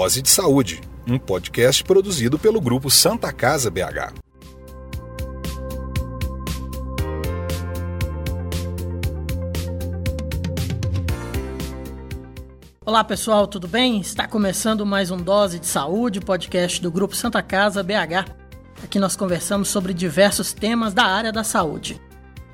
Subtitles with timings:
[0.00, 4.14] Dose de Saúde, um podcast produzido pelo grupo Santa Casa BH.
[12.86, 14.00] Olá pessoal, tudo bem?
[14.00, 18.24] Está começando mais um Dose de Saúde, podcast do Grupo Santa Casa BH.
[18.82, 22.00] Aqui nós conversamos sobre diversos temas da área da saúde.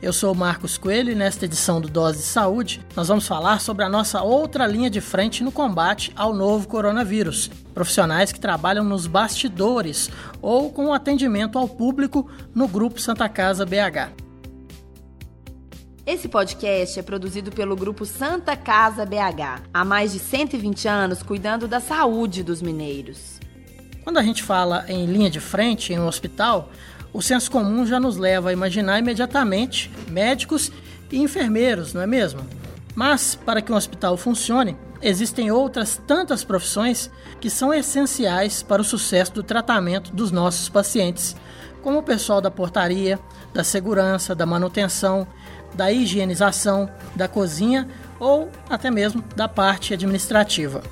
[0.06, 3.60] Eu sou o Marcos Coelho e nesta edição do Dose de Saúde nós vamos falar
[3.60, 7.50] sobre a nossa outra linha de frente no combate ao novo coronavírus.
[7.74, 10.08] Profissionais que trabalham nos bastidores
[10.40, 14.12] ou com atendimento ao público no Grupo Santa Casa BH.
[16.06, 21.66] Esse podcast é produzido pelo grupo Santa Casa BH, há mais de 120 anos cuidando
[21.66, 23.40] da saúde dos mineiros.
[24.04, 26.70] Quando a gente fala em linha de frente em um hospital,
[27.16, 30.70] o senso comum já nos leva a imaginar imediatamente médicos
[31.10, 32.42] e enfermeiros, não é mesmo?
[32.94, 38.84] Mas, para que um hospital funcione, existem outras tantas profissões que são essenciais para o
[38.84, 41.34] sucesso do tratamento dos nossos pacientes,
[41.82, 43.18] como o pessoal da portaria,
[43.54, 45.26] da segurança, da manutenção,
[45.72, 47.88] da higienização, da cozinha
[48.20, 50.82] ou até mesmo da parte administrativa.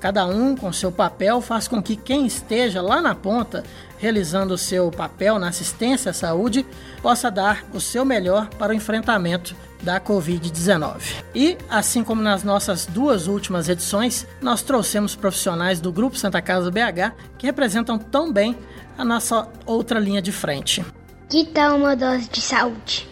[0.00, 3.62] Cada um, com seu papel, faz com que quem esteja lá na ponta,
[4.00, 6.66] realizando o seu papel na assistência à saúde,
[7.02, 11.22] possa dar o seu melhor para o enfrentamento da Covid-19.
[11.34, 16.70] E, assim como nas nossas duas últimas edições, nós trouxemos profissionais do Grupo Santa Casa
[16.70, 18.56] BH que representam tão bem
[18.96, 20.84] a nossa outra linha de frente.
[21.28, 23.08] Que tal uma dose de saúde?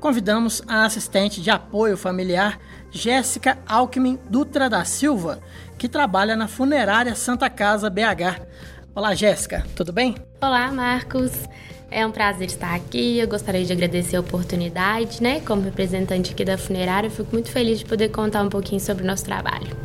[0.00, 2.58] Convidamos a assistente de apoio familiar
[2.90, 5.40] Jéssica Alckmin Dutra da Silva,
[5.78, 8.40] que trabalha na funerária Santa Casa BH.
[8.96, 10.14] Olá, Jéssica, tudo bem?
[10.40, 11.30] Olá, Marcos.
[11.90, 13.18] É um prazer estar aqui.
[13.18, 15.38] Eu gostaria de agradecer a oportunidade, né?
[15.40, 19.04] Como representante aqui da funerária, eu fico muito feliz de poder contar um pouquinho sobre
[19.04, 19.76] o nosso trabalho.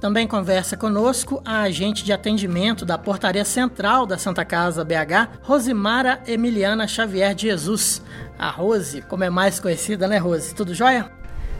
[0.00, 6.20] Também conversa conosco a agente de atendimento da Portaria Central da Santa Casa BH, Rosimara
[6.26, 8.02] Emiliana Xavier de Jesus.
[8.36, 10.52] A Rose, como é mais conhecida, né, Rose?
[10.56, 11.08] Tudo jóia?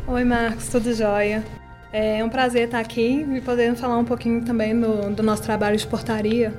[0.09, 1.45] Oi, Marcos, tudo jóia.
[1.93, 5.77] É um prazer estar aqui e poder falar um pouquinho também do, do nosso trabalho
[5.77, 6.53] de portaria.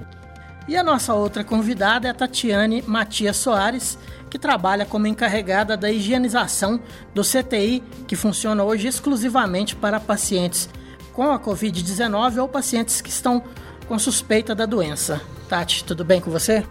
[0.68, 3.98] E a nossa outra convidada é a Tatiane Matias Soares,
[4.30, 6.80] que trabalha como encarregada da higienização
[7.14, 10.70] do CTI, que funciona hoje exclusivamente para pacientes
[11.14, 13.44] com a Covid-19 ou pacientes que estão
[13.88, 15.22] com suspeita da doença.
[15.50, 16.64] Tati, tudo bem com você?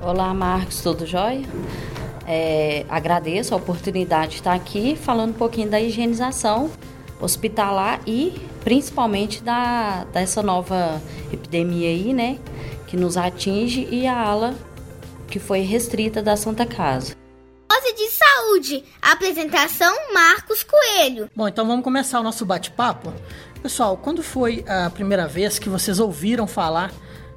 [0.00, 1.46] Olá, Marcos, tudo jóia?
[2.26, 6.70] É, agradeço a oportunidade de estar aqui falando um pouquinho da higienização
[7.20, 12.38] hospitalar e principalmente da, dessa nova epidemia aí, né?
[12.90, 14.54] Que nos atinge e a ala
[15.28, 17.14] que foi restrita da Santa Casa.
[17.68, 18.84] Dose de saúde.
[19.00, 21.30] Apresentação Marcos Coelho.
[21.34, 23.14] Bom, então vamos começar o nosso bate-papo.
[23.62, 26.92] Pessoal, quando foi a primeira vez que vocês ouviram falar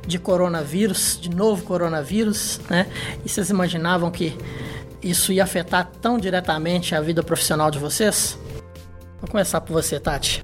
[0.08, 2.88] de coronavírus, de novo coronavírus, né?
[3.24, 4.35] E vocês imaginavam que
[5.03, 8.38] isso ia afetar tão diretamente a vida profissional de vocês?
[9.22, 10.44] Vou começar por você, Tati.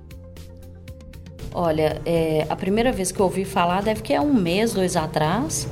[1.53, 4.95] Olha, é, a primeira vez que eu ouvi falar deve que é um mês, dois
[4.95, 5.67] atrás,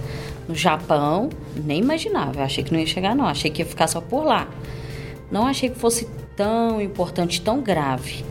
[0.47, 1.29] no Japão.
[1.55, 3.25] Nem imaginava, eu achei que não ia chegar, não.
[3.25, 4.47] Achei que ia ficar só por lá.
[5.31, 8.25] Não achei que fosse tão importante, tão grave.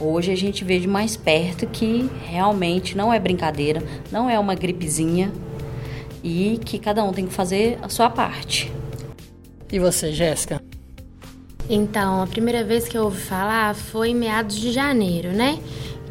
[0.00, 4.54] Hoje a gente vê de mais perto que realmente não é brincadeira, não é uma
[4.54, 5.32] gripezinha
[6.24, 8.72] e que cada um tem que fazer a sua parte.
[9.70, 10.60] E você, Jéssica?
[11.70, 15.58] Então, a primeira vez que eu ouvi falar foi em meados de janeiro, né?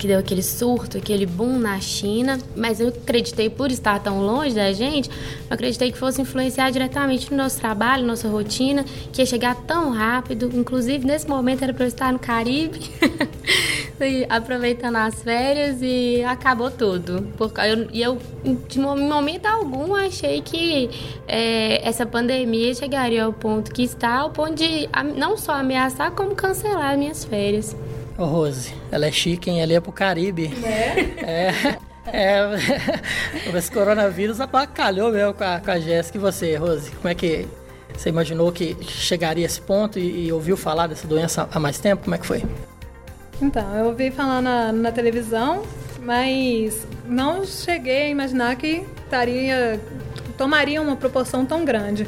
[0.01, 4.56] Que deu aquele surto, aquele boom na China, mas eu acreditei, por estar tão longe
[4.56, 9.28] da gente, eu acreditei que fosse influenciar diretamente no nosso trabalho, nossa rotina, que ia
[9.28, 10.50] chegar tão rápido.
[10.56, 12.79] Inclusive, nesse momento era para eu estar no Caribe.
[14.28, 17.28] aproveitando as férias e acabou tudo.
[17.38, 18.17] Porque eu, eu
[18.67, 20.90] de momento algum, achei que
[21.28, 26.34] é, essa pandemia chegaria ao ponto que está, ao ponto de não só ameaçar, como
[26.34, 27.76] cancelar minhas férias.
[28.17, 29.61] Ô Rose, ela é chique, hein?
[29.61, 30.53] Ela ia pro Caribe.
[30.63, 30.99] É.
[31.23, 31.91] é.
[32.13, 32.41] É,
[33.55, 36.17] esse coronavírus abacalhou mesmo com a, com a Jéssica.
[36.17, 37.47] E você, Rose, como é que
[37.96, 41.79] você imaginou que chegaria a esse ponto e, e ouviu falar dessa doença há mais
[41.79, 42.03] tempo?
[42.03, 42.43] Como é que foi?
[43.41, 45.64] Então, eu ouvi falar na, na televisão,
[46.02, 49.79] mas não cheguei a imaginar que estaria,
[50.37, 52.07] tomaria uma proporção tão grande.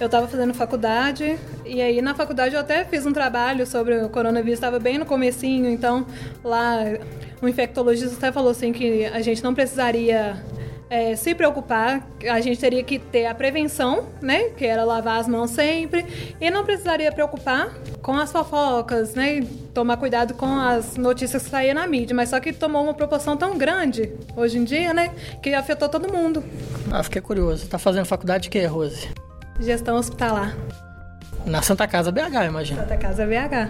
[0.00, 4.08] Eu estava fazendo faculdade e aí na faculdade eu até fiz um trabalho sobre o
[4.08, 6.06] coronavírus, estava bem no comecinho, então
[6.42, 6.78] lá
[7.40, 10.42] o infectologista até falou assim que a gente não precisaria
[10.90, 14.50] é, se preocupar, a gente teria que ter a prevenção, né?
[14.50, 16.06] Que era lavar as mãos sempre.
[16.40, 19.46] E não precisaria preocupar com as fofocas, né?
[19.74, 23.36] Tomar cuidado com as notícias que saíam na mídia, mas só que tomou uma proporção
[23.36, 25.14] tão grande hoje em dia, né?
[25.42, 26.42] Que afetou todo mundo.
[26.90, 27.68] Ah, fiquei curioso.
[27.68, 29.08] Tá fazendo faculdade de quê, Rose?
[29.60, 30.56] Gestão hospitalar.
[31.44, 32.82] Na Santa Casa BH, imagina.
[32.82, 33.68] Santa Casa BH.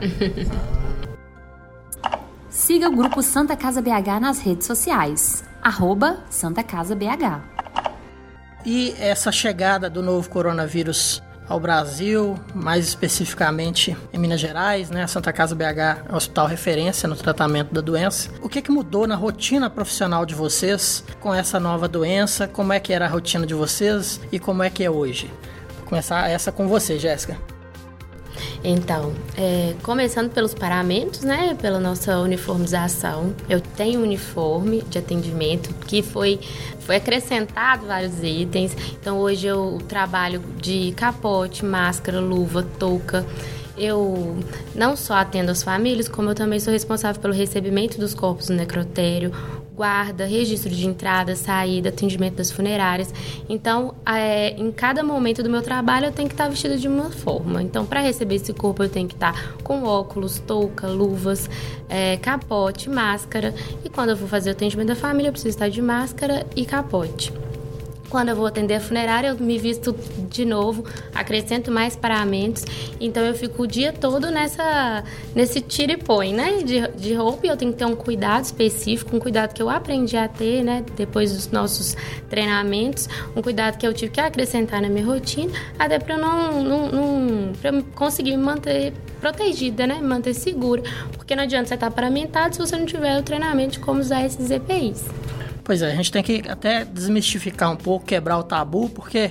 [2.49, 5.48] Siga o grupo Santa Casa BH nas redes sociais.
[5.69, 7.43] Arroba Santa Casa BH.
[8.65, 15.07] E essa chegada do novo coronavírus ao Brasil, mais especificamente em Minas Gerais, né?
[15.07, 18.31] Santa Casa BH é um hospital referência no tratamento da doença.
[18.41, 22.49] O que, que mudou na rotina profissional de vocês com essa nova doença?
[22.49, 25.31] Como é que era a rotina de vocês e como é que é hoje?
[25.77, 27.37] Vou começar essa com você, Jéssica.
[28.63, 31.57] Então, é, começando pelos paramentos, né?
[31.61, 33.35] Pela nossa uniformização.
[33.49, 36.41] Eu tenho um uniforme de atendimento que foi,
[36.81, 38.77] foi acrescentado vários itens.
[39.01, 43.25] Então, hoje eu trabalho de capote, máscara, luva, touca.
[43.77, 44.37] Eu
[44.75, 48.57] não só atendo as famílias, como eu também sou responsável pelo recebimento dos corpos no
[48.57, 49.33] necrotério,
[49.79, 53.15] guarda, registro de entrada, saída, atendimento das funerárias.
[53.49, 57.11] Então, é, em cada momento do meu trabalho, eu tenho que estar vestida de uma
[57.11, 57.63] forma.
[57.63, 61.49] Então, para receber esse corpo, eu tenho que estar com óculos, touca, luvas,
[61.89, 63.55] é, capote, máscara.
[63.85, 66.67] E quando eu vou fazer o atendimento da família, eu preciso estar de máscara e
[66.67, 67.33] capote.
[68.11, 69.95] Quando eu vou atender a funerária, eu me visto
[70.31, 70.85] de novo,
[71.15, 72.65] acrescento mais paramentos.
[73.01, 76.63] Então eu fico o dia todo nessa nesse tira e põe, né?
[76.63, 79.69] De, de roupa e eu tenho que ter um cuidado específico, um cuidado que eu
[79.69, 80.85] aprendi a ter, né?
[80.97, 81.97] Depois dos nossos
[82.31, 86.89] treinamentos, um cuidado que eu tive que acrescentar na minha rotina, até para não, não,
[86.89, 89.97] não pra conseguir me manter protegida, né?
[89.97, 90.83] Me manter segura.
[91.17, 94.25] Porque não adianta você estar paramentado se você não tiver o treinamento de como usar
[94.25, 95.05] esses EPIs.
[95.69, 99.31] Pois é, a gente tem que até desmistificar um pouco, quebrar o tabu, porque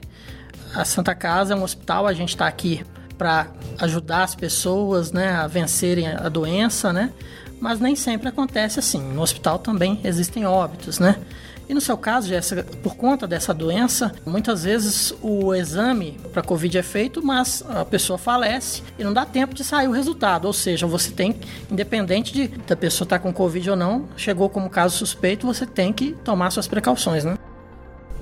[0.71, 2.85] a Santa Casa é um hospital, a gente está aqui
[3.17, 3.47] para
[3.79, 7.11] ajudar as pessoas né, a vencerem a doença, né?
[7.59, 9.01] Mas nem sempre acontece assim.
[9.01, 11.15] No hospital também existem óbitos, né?
[11.69, 16.77] E no seu caso, Jéssica, por conta dessa doença, muitas vezes o exame para Covid
[16.77, 20.45] é feito, mas a pessoa falece e não dá tempo de sair o resultado.
[20.45, 21.35] Ou seja, você tem,
[21.69, 25.65] independente de da pessoa estar tá com Covid ou não, chegou como caso suspeito, você
[25.65, 27.37] tem que tomar suas precauções, né?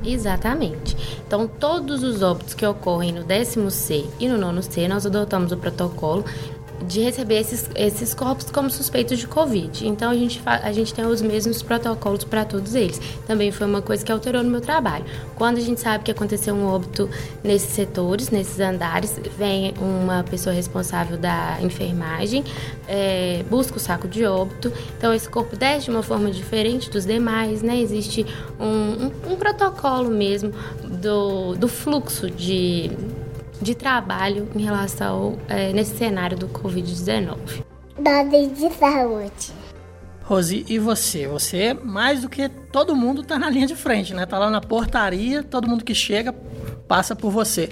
[0.03, 0.95] Exatamente.
[1.25, 5.51] Então, todos os óbitos que ocorrem no décimo C e no nono C, nós adotamos
[5.51, 6.25] o protocolo
[6.83, 9.87] de receber esses, esses corpos como suspeitos de Covid.
[9.87, 12.99] Então a gente, a gente tem os mesmos protocolos para todos eles.
[13.25, 15.05] Também foi uma coisa que alterou no meu trabalho.
[15.35, 17.09] Quando a gente sabe que aconteceu um óbito
[17.43, 22.43] nesses setores, nesses andares, vem uma pessoa responsável da enfermagem,
[22.87, 24.71] é, busca o saco de óbito.
[24.97, 27.79] Então esse corpo desce de uma forma diferente dos demais, né?
[27.79, 28.25] Existe
[28.59, 32.91] um, um, um protocolo mesmo do, do fluxo de
[33.61, 37.63] de trabalho em relação é, nesse cenário do Covid-19.
[37.99, 39.53] Dados de saúde.
[40.23, 41.27] Rosi, e você?
[41.27, 44.25] Você, mais do que todo mundo, está na linha de frente, né?
[44.25, 46.33] Tá lá na portaria, todo mundo que chega
[46.87, 47.69] passa por você.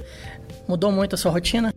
[0.68, 1.74] Mudou muito a sua rotina?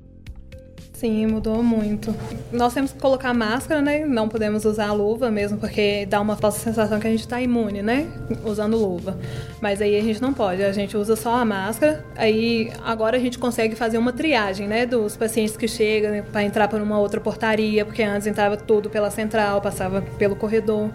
[0.98, 2.14] Sim, mudou muito.
[2.50, 4.06] Nós temos que colocar máscara, né?
[4.06, 7.82] Não podemos usar luva mesmo, porque dá uma falsa sensação que a gente está imune,
[7.82, 8.06] né?
[8.46, 9.14] Usando luva.
[9.60, 12.02] Mas aí a gente não pode, a gente usa só a máscara.
[12.16, 14.86] Aí agora a gente consegue fazer uma triagem, né?
[14.86, 16.22] Dos pacientes que chegam né?
[16.22, 20.90] para entrar por uma outra portaria, porque antes entrava tudo pela central, passava pelo corredor.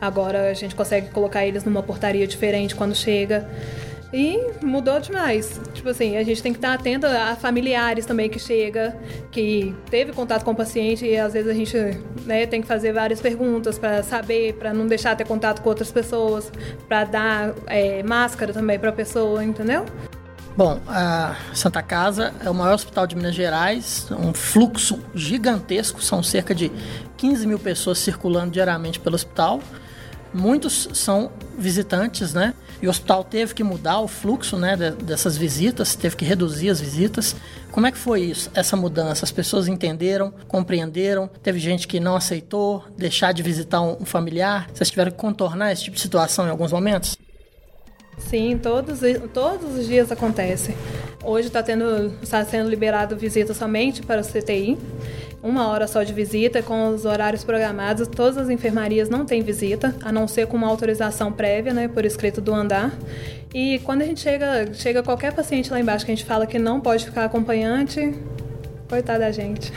[0.00, 3.48] Agora a gente consegue colocar eles numa portaria diferente quando chega.
[4.14, 5.60] E mudou demais.
[5.72, 8.96] Tipo assim, a gente tem que estar atento a familiares também que chega,
[9.32, 11.76] que teve contato com o paciente e às vezes a gente
[12.24, 15.90] né, tem que fazer várias perguntas para saber, para não deixar ter contato com outras
[15.90, 16.52] pessoas,
[16.86, 19.84] para dar é, máscara também para a pessoa, entendeu?
[20.56, 26.22] Bom, a Santa Casa é o maior hospital de Minas Gerais, um fluxo gigantesco, são
[26.22, 26.70] cerca de
[27.16, 29.58] 15 mil pessoas circulando diariamente pelo hospital.
[30.32, 32.54] Muitos são visitantes, né?
[32.82, 36.80] E o hospital teve que mudar o fluxo né, dessas visitas, teve que reduzir as
[36.80, 37.34] visitas.
[37.70, 39.24] Como é que foi isso, essa mudança?
[39.24, 41.28] As pessoas entenderam, compreenderam?
[41.42, 44.68] Teve gente que não aceitou deixar de visitar um familiar?
[44.72, 47.16] Vocês tiveram que contornar esse tipo de situação em alguns momentos?
[48.18, 49.00] Sim, todos,
[49.32, 50.74] todos os dias acontece.
[51.22, 54.78] Hoje está tá sendo liberado visita somente para o CTI
[55.44, 58.08] uma hora só de visita, com os horários programados.
[58.08, 62.06] Todas as enfermarias não têm visita, a não ser com uma autorização prévia, né, por
[62.06, 62.90] escrito do andar.
[63.52, 66.58] E quando a gente chega, chega qualquer paciente lá embaixo que a gente fala que
[66.58, 68.14] não pode ficar acompanhante,
[68.88, 69.70] coitada da gente.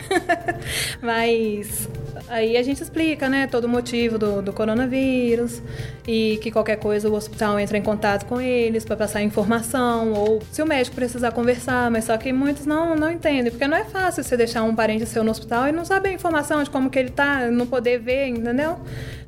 [1.03, 1.89] Mas
[2.29, 5.61] aí a gente explica, né, todo o motivo do, do coronavírus
[6.07, 10.41] e que qualquer coisa o hospital entra em contato com eles para passar informação ou
[10.51, 13.83] se o médico precisar conversar, mas só que muitos não, não entendem, porque não é
[13.83, 16.89] fácil você deixar um parente seu no hospital e não saber a informação de como
[16.89, 18.79] que ele tá, não poder ver, entendeu?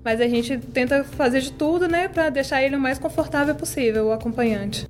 [0.03, 4.08] Mas a gente tenta fazer de tudo, né, para deixar ele o mais confortável possível,
[4.08, 4.88] o acompanhante.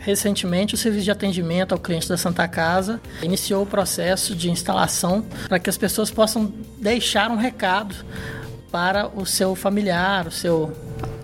[0.00, 5.24] Recentemente, o serviço de atendimento ao cliente da Santa Casa iniciou o processo de instalação
[5.46, 7.94] para que as pessoas possam deixar um recado
[8.72, 10.72] para o seu familiar, o seu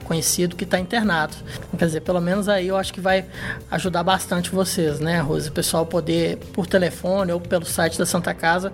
[0.04, 1.34] conhecido que está internado.
[1.76, 3.24] Quer dizer, pelo menos aí eu acho que vai
[3.70, 5.48] ajudar bastante vocês, né, Rose?
[5.48, 8.72] O pessoal poder, por telefone ou pelo site da Santa Casa,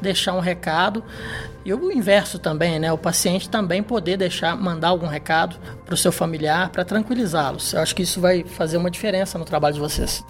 [0.00, 1.02] deixar um recado.
[1.64, 2.92] E o inverso também, né?
[2.92, 7.72] O paciente também poder deixar, mandar algum recado para o seu familiar para tranquilizá-los.
[7.72, 10.22] Eu acho que isso vai fazer uma diferença no trabalho de vocês.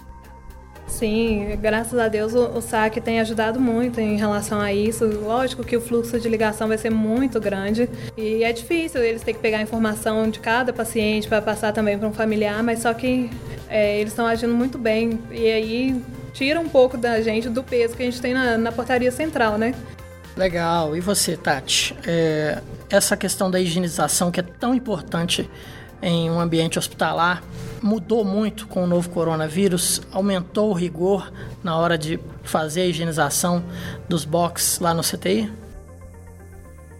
[0.87, 5.05] Sim, graças a Deus o, o SAC tem ajudado muito em relação a isso.
[5.05, 9.33] Lógico que o fluxo de ligação vai ser muito grande e é difícil eles ter
[9.33, 12.93] que pegar a informação de cada paciente para passar também para um familiar, mas só
[12.93, 13.29] que
[13.67, 16.01] é, eles estão agindo muito bem e aí
[16.33, 19.57] tira um pouco da gente do peso que a gente tem na, na portaria central,
[19.57, 19.73] né?
[20.35, 20.95] Legal.
[20.95, 21.95] E você, Tati?
[22.05, 25.49] É, essa questão da higienização que é tão importante
[26.01, 27.41] em um ambiente hospitalar
[27.81, 31.31] mudou muito com o novo coronavírus, aumentou o rigor
[31.63, 33.63] na hora de fazer a higienização
[34.09, 35.51] dos boxes lá no CTI?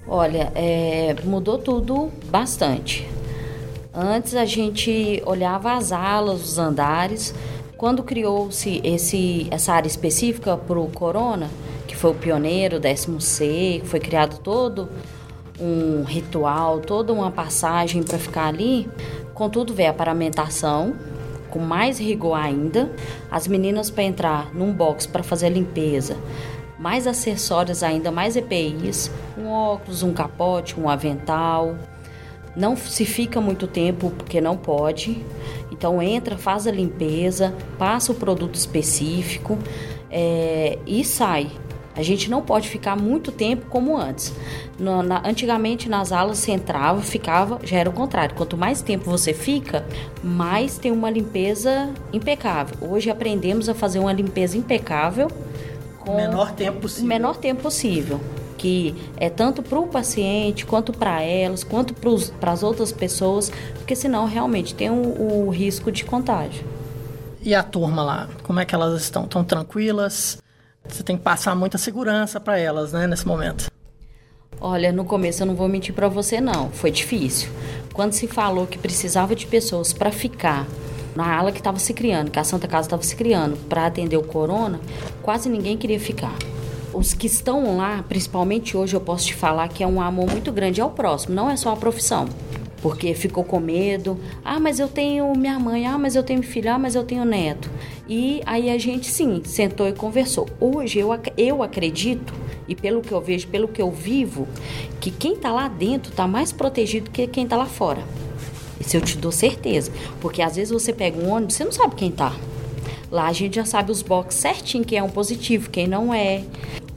[0.07, 3.07] Olha, é, mudou tudo bastante.
[3.93, 7.33] Antes a gente olhava as alas, os andares.
[7.77, 8.81] Quando criou-se
[9.51, 11.49] essa área específica para o corona,
[11.87, 14.89] que foi o pioneiro, o décimo C, foi criado todo
[15.59, 18.89] um ritual, toda uma passagem para ficar ali.
[19.33, 20.95] Contudo, veio a paramentação,
[21.49, 22.91] com mais rigor ainda.
[23.29, 26.17] As meninas para entrar num box para fazer limpeza,
[26.77, 31.75] mais acessórios ainda, mais EPIs, um óculos, um capote, um avental.
[32.55, 35.25] Não se fica muito tempo porque não pode.
[35.71, 39.57] Então entra, faz a limpeza, passa o produto específico
[40.09, 41.51] é, e sai.
[41.95, 44.33] A gente não pode ficar muito tempo como antes.
[44.77, 48.35] No, na, antigamente nas aulas você entrava, ficava, já era o contrário.
[48.35, 49.85] Quanto mais tempo você fica,
[50.21, 52.75] mais tem uma limpeza impecável.
[52.81, 55.29] Hoje aprendemos a fazer uma limpeza impecável
[55.99, 57.05] com o menor tempo possível.
[57.05, 58.19] O menor tempo possível
[58.57, 63.95] que é tanto para o paciente, quanto para elas, quanto para as outras pessoas, porque
[63.95, 66.65] senão realmente tem o, o, risco de contágio.
[67.41, 69.25] E a turma lá, como é que elas estão?
[69.25, 70.41] Estão tranquilas?
[70.87, 73.67] Você tem que passar muita segurança para elas, né, nesse momento.
[74.59, 77.49] Olha, no começo eu não vou mentir para você não, foi difícil.
[77.93, 80.65] Quando se falou que precisava de pessoas para ficar
[81.15, 84.17] na ala que estava se criando, que a Santa Casa estava se criando para atender
[84.17, 84.79] o corona,
[85.21, 86.35] quase ninguém queria ficar.
[86.93, 90.51] Os que estão lá, principalmente hoje, eu posso te falar que é um amor muito
[90.51, 92.27] grande ao próximo, não é só a profissão
[92.85, 94.15] porque ficou com medo.
[94.43, 97.25] Ah, mas eu tenho minha mãe, ah, mas eu tenho filho, ah, mas eu tenho
[97.25, 97.67] neto.
[98.07, 100.47] E aí a gente sim sentou e conversou.
[100.59, 102.31] Hoje eu, eu acredito,
[102.67, 104.47] e pelo que eu vejo, pelo que eu vivo,
[105.01, 108.03] que quem está lá dentro está mais protegido que quem está lá fora.
[108.79, 109.91] Isso eu te dou certeza.
[110.21, 112.35] Porque às vezes você pega um ônibus, você não sabe quem está.
[113.09, 116.43] Lá a gente já sabe os boxes certinho, quem é um positivo, quem não é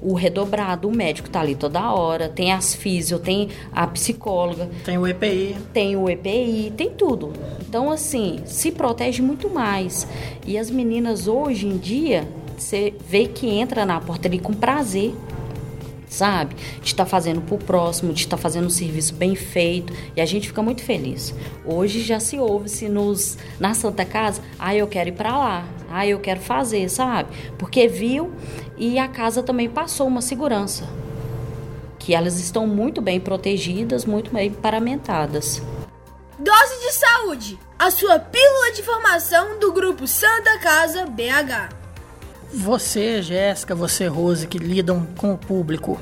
[0.01, 4.69] o redobrado, o médico tá ali toda hora, tem as físio, tem a psicóloga.
[4.85, 5.57] Tem o EPI.
[5.73, 7.33] Tem o EPI, tem tudo.
[7.61, 10.07] Então, assim, se protege muito mais.
[10.47, 12.27] E as meninas hoje em dia,
[12.57, 15.15] você vê que entra na porta ali com prazer
[16.09, 16.55] sabe?
[16.81, 19.93] De estar tá fazendo para o próximo, de estar tá fazendo um serviço bem feito
[20.17, 21.35] e a gente fica muito feliz.
[21.65, 26.07] Hoje já se ouve-se nos na Santa Casa, ah, eu quero ir para lá, ah,
[26.07, 27.31] eu quero fazer, sabe?
[27.59, 28.33] Porque viu
[28.77, 30.89] e a casa também passou uma segurança.
[31.99, 35.61] Que elas estão muito bem protegidas, muito bem paramentadas.
[36.39, 41.88] Dose de saúde, a sua pílula de formação do grupo Santa Casa BH.
[42.53, 46.01] Você, Jéssica, você, Rose, que lidam com o público,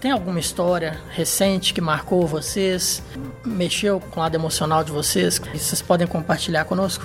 [0.00, 3.02] tem alguma história recente que marcou vocês,
[3.44, 7.04] mexeu com o lado emocional de vocês, que vocês podem compartilhar conosco?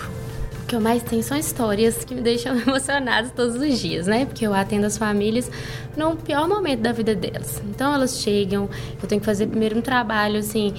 [0.64, 4.26] O que eu mais tenho são histórias que me deixam emocionadas todos os dias, né?
[4.26, 5.50] Porque eu atendo as famílias
[5.96, 7.62] no pior momento da vida delas.
[7.70, 8.68] Então elas chegam,
[9.02, 10.74] eu tenho que fazer primeiro um trabalho assim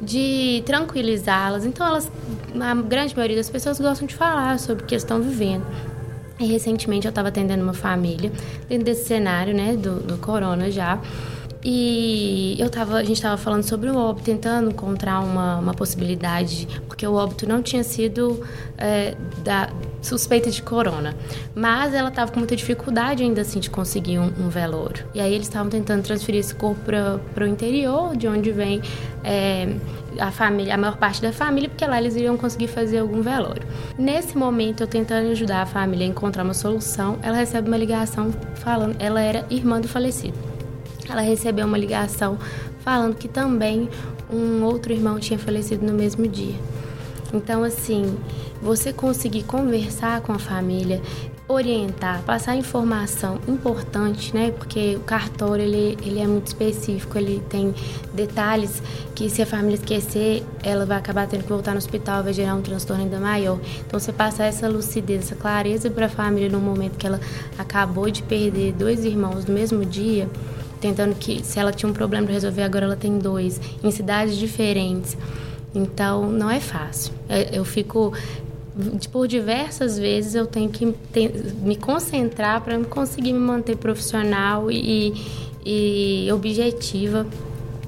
[0.00, 1.66] de tranquilizá-las.
[1.66, 2.10] Então elas,
[2.60, 5.66] a grande maioria das pessoas gostam de falar sobre o que estão vivendo.
[6.38, 8.30] E recentemente eu estava atendendo uma família
[8.68, 11.00] dentro desse cenário, né, do, do corona já.
[11.68, 16.68] E eu tava, a gente estava falando sobre o óbito, tentando encontrar uma, uma possibilidade,
[16.86, 18.40] porque o óbito não tinha sido
[18.78, 19.68] é, da
[20.00, 21.16] suspeita de corona.
[21.56, 25.04] Mas ela estava com muita dificuldade ainda assim de conseguir um, um velório.
[25.12, 28.80] E aí eles estavam tentando transferir esse corpo para o interior, de onde vem
[29.24, 29.74] é,
[30.20, 33.66] a família, a maior parte da família, porque lá eles iriam conseguir fazer algum velório.
[33.98, 38.30] Nesse momento, eu tentando ajudar a família a encontrar uma solução, ela recebe uma ligação
[38.54, 40.54] falando, ela era irmã do falecido.
[41.08, 42.38] Ela recebeu uma ligação
[42.80, 43.88] falando que também
[44.30, 46.56] um outro irmão tinha falecido no mesmo dia.
[47.32, 48.16] Então, assim,
[48.62, 51.02] você conseguir conversar com a família,
[51.48, 54.50] orientar, passar informação importante, né?
[54.50, 57.74] Porque o cartório ele, ele é muito específico, ele tem
[58.12, 58.82] detalhes
[59.14, 62.54] que se a família esquecer, ela vai acabar tendo que voltar no hospital, vai gerar
[62.54, 63.60] um transtorno ainda maior.
[63.86, 67.20] Então você passar essa lucidez, essa clareza para a família no momento que ela
[67.56, 70.28] acabou de perder dois irmãos no mesmo dia,
[70.80, 74.36] tentando que se ela tinha um problema para resolver, agora ela tem dois em cidades
[74.36, 75.16] diferentes.
[75.74, 77.12] Então não é fácil.
[77.52, 78.12] Eu fico
[79.10, 80.94] por diversas vezes eu tenho que
[81.62, 85.14] me concentrar para conseguir me manter profissional e,
[85.64, 87.26] e objetiva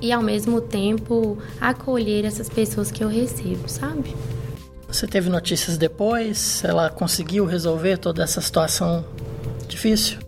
[0.01, 4.15] e ao mesmo tempo acolher essas pessoas que eu recebo, sabe?
[4.87, 6.65] Você teve notícias depois?
[6.65, 9.05] Ela conseguiu resolver toda essa situação
[9.69, 10.19] difícil?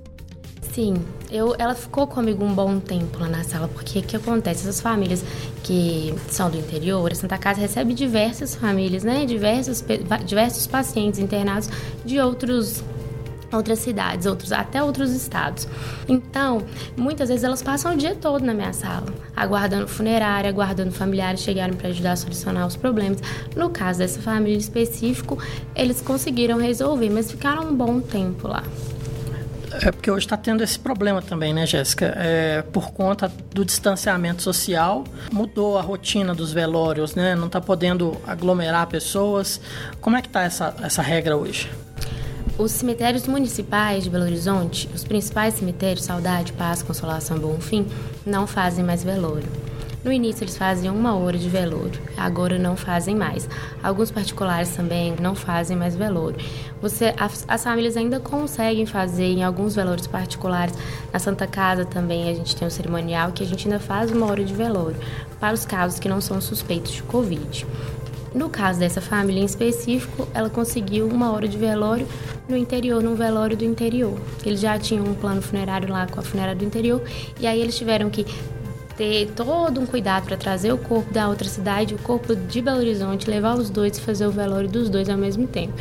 [0.74, 0.96] Sim,
[1.30, 4.62] eu, ela ficou comigo um bom tempo lá na sala, porque o que acontece?
[4.62, 5.24] Essas famílias
[5.62, 9.24] que são do interior, a Santa Casa recebe diversas famílias, né?
[9.24, 9.84] Diversos,
[10.24, 11.68] diversos pacientes internados
[12.04, 12.82] de outros
[13.52, 15.66] outras cidades, outros até outros estados.
[16.08, 16.62] Então,
[16.96, 19.06] muitas vezes elas passam o dia todo na minha sala,
[19.36, 23.18] aguardando funerária, aguardando familiares chegarem para ajudar a solucionar os problemas.
[23.56, 25.36] No caso dessa família específico,
[25.74, 28.62] eles conseguiram resolver, mas ficaram um bom tempo lá.
[29.72, 32.12] É porque hoje está tendo esse problema também, né, Jéssica?
[32.16, 37.34] É, por conta do distanciamento social, mudou a rotina dos velórios, né?
[37.34, 39.60] Não está podendo aglomerar pessoas.
[40.00, 41.70] Como é que está essa, essa regra hoje?
[42.58, 47.86] Os cemitérios municipais de Belo Horizonte, os principais cemitérios, Saudade, Paz, Consolação e Bonfim,
[48.26, 49.48] não fazem mais velório.
[50.02, 53.46] No início eles faziam uma hora de velório, agora não fazem mais.
[53.82, 56.38] Alguns particulares também não fazem mais velório.
[56.80, 60.74] Você, as, as, famílias ainda conseguem fazer em alguns velórios particulares.
[61.12, 64.24] Na Santa Casa também a gente tem um cerimonial que a gente ainda faz uma
[64.24, 64.96] hora de velório
[65.38, 67.66] para os casos que não são suspeitos de Covid.
[68.34, 72.06] No caso dessa família em específico, ela conseguiu uma hora de velório
[72.48, 74.18] no interior, no velório do interior.
[74.46, 77.02] Eles já tinham um plano funerário lá com a funerária do interior
[77.38, 78.24] e aí eles tiveram que
[79.00, 82.80] ter todo um cuidado para trazer o corpo da outra cidade, o corpo de Belo
[82.80, 85.72] Horizonte, levar os dois e fazer o velório dos dois ao mesmo tempo.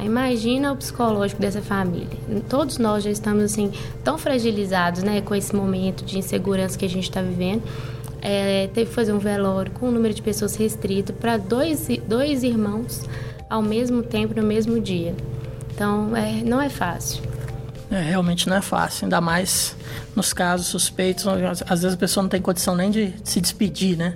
[0.00, 2.08] Imagina o psicológico dessa família.
[2.48, 3.70] Todos nós já estamos assim
[4.02, 7.62] tão fragilizados, né, com esse momento de insegurança que a gente está vivendo.
[8.22, 12.42] É, teve que fazer um velório com um número de pessoas restrito para dois, dois
[12.42, 13.02] irmãos
[13.50, 15.14] ao mesmo tempo no mesmo dia.
[15.74, 17.31] Então, é, não é fácil.
[17.92, 19.76] É, realmente não é fácil, ainda mais
[20.16, 21.26] nos casos suspeitos,
[21.68, 24.14] às vezes a pessoa não tem condição nem de se despedir, né?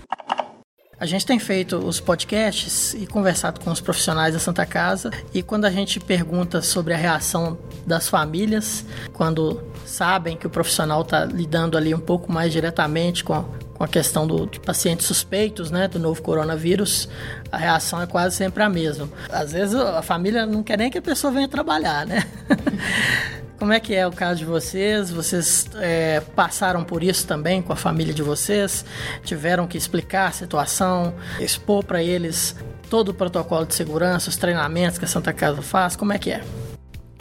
[1.03, 5.11] A gente tem feito os podcasts e conversado com os profissionais da Santa Casa.
[5.33, 11.01] E quando a gente pergunta sobre a reação das famílias, quando sabem que o profissional
[11.01, 15.69] está lidando ali um pouco mais diretamente com, com a questão do, de pacientes suspeitos
[15.69, 17.09] né, do novo coronavírus,
[17.53, 19.07] a reação é quase sempre a mesma.
[19.29, 22.25] Às vezes a família não quer nem que a pessoa venha trabalhar, né?
[23.59, 25.11] Como é que é o caso de vocês?
[25.11, 28.83] Vocês é, passaram por isso também com a família de vocês?
[29.23, 32.55] Tiveram que explicar a situação, expor para eles
[32.89, 35.95] todo o protocolo de segurança, os treinamentos que a Santa Casa faz?
[35.95, 36.41] Como é que é?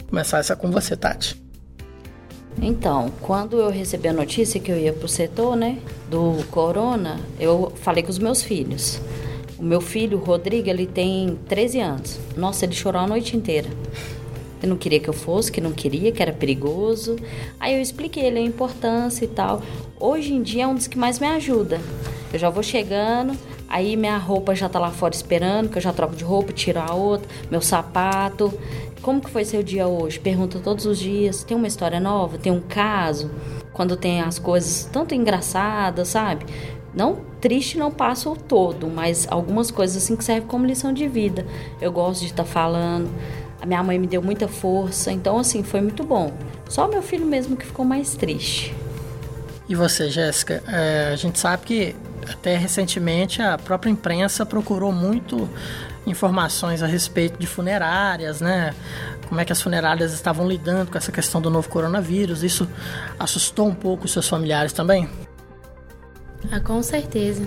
[0.09, 1.39] Começar essa com você, Tati.
[2.59, 5.77] Então, quando eu recebi a notícia que eu ia pro setor, né,
[6.09, 8.99] do corona, eu falei com os meus filhos.
[9.63, 12.19] O meu filho, o Rodrigo, ele tem 13 anos.
[12.35, 13.69] Nossa, ele chorou a noite inteira.
[14.61, 17.15] Eu não queria que eu fosse, que não queria, que era perigoso.
[17.57, 19.61] Aí eu expliquei ele a importância e tal.
[19.97, 21.79] Hoje em dia é um dos que mais me ajuda.
[22.33, 23.37] Eu já vou chegando,
[23.69, 26.81] aí minha roupa já tá lá fora esperando, que eu já troco de roupa, tiro
[26.81, 28.53] a outra, meu sapato.
[29.01, 30.19] Como que foi seu dia hoje?
[30.19, 31.41] Pergunta todos os dias.
[31.41, 32.37] Tem uma história nova?
[32.37, 33.31] Tem um caso?
[33.71, 36.45] Quando tem as coisas tanto engraçadas, sabe?
[36.95, 41.07] Não triste não passa o todo, mas algumas coisas assim que servem como lição de
[41.07, 41.45] vida.
[41.81, 43.09] Eu gosto de estar tá falando.
[43.61, 46.31] A minha mãe me deu muita força, então assim, foi muito bom.
[46.69, 48.75] Só meu filho mesmo que ficou mais triste.
[49.67, 50.61] E você, Jéssica?
[50.67, 51.95] É, a gente sabe que
[52.29, 55.49] até recentemente a própria imprensa procurou muito
[56.05, 58.73] informações a respeito de funerárias, né?
[59.27, 62.43] Como é que as funerárias estavam lidando com essa questão do novo coronavírus.
[62.43, 62.67] Isso
[63.17, 65.09] assustou um pouco os seus familiares também?
[66.51, 67.45] Ah, com certeza.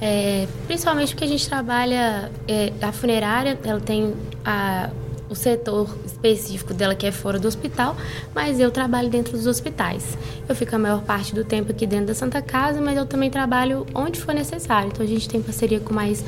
[0.00, 4.90] É, principalmente porque a gente trabalha é, a funerária, ela tem a,
[5.28, 7.96] o setor específico dela que é fora do hospital,
[8.34, 10.18] mas eu trabalho dentro dos hospitais.
[10.48, 13.30] Eu fico a maior parte do tempo aqui dentro da Santa Casa, mas eu também
[13.30, 14.88] trabalho onde for necessário.
[14.88, 16.22] Então a gente tem parceria com mais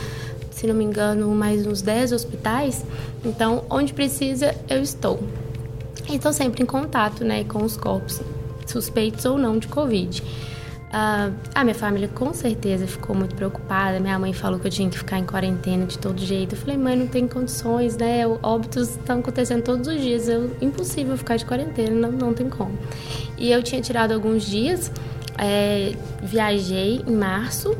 [0.58, 2.84] se não me engano, mais uns 10 hospitais.
[3.24, 5.20] Então, onde precisa, eu estou.
[6.10, 8.20] Estou sempre em contato né, com os corpos,
[8.66, 10.20] suspeitos ou não de Covid.
[10.88, 14.00] Uh, a minha família com certeza ficou muito preocupada.
[14.00, 16.54] Minha mãe falou que eu tinha que ficar em quarentena de todo jeito.
[16.54, 18.26] Eu falei, mãe, não tem condições, né?
[18.42, 20.28] Óbitos estão acontecendo todos os dias.
[20.28, 22.76] Eu, impossível ficar de quarentena, não, não tem como.
[23.36, 24.90] E eu tinha tirado alguns dias,
[25.36, 27.76] é, viajei em março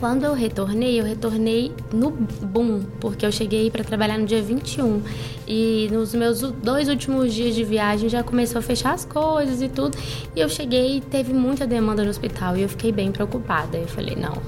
[0.00, 5.02] quando eu retornei, eu retornei no boom, porque eu cheguei para trabalhar no dia 21.
[5.46, 9.68] E nos meus dois últimos dias de viagem já começou a fechar as coisas e
[9.68, 9.98] tudo.
[10.34, 13.76] E eu cheguei e teve muita demanda no hospital e eu fiquei bem preocupada.
[13.76, 14.38] Eu falei, não,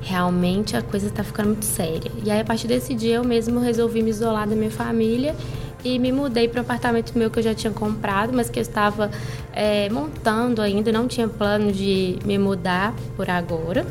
[0.00, 2.10] realmente a coisa está ficando muito séria.
[2.24, 5.36] E aí a partir desse dia eu mesmo resolvi me isolar da minha família
[5.84, 8.62] e me mudei para o apartamento meu que eu já tinha comprado, mas que eu
[8.62, 9.10] estava
[9.52, 13.84] é, montando ainda, não tinha plano de me mudar por agora.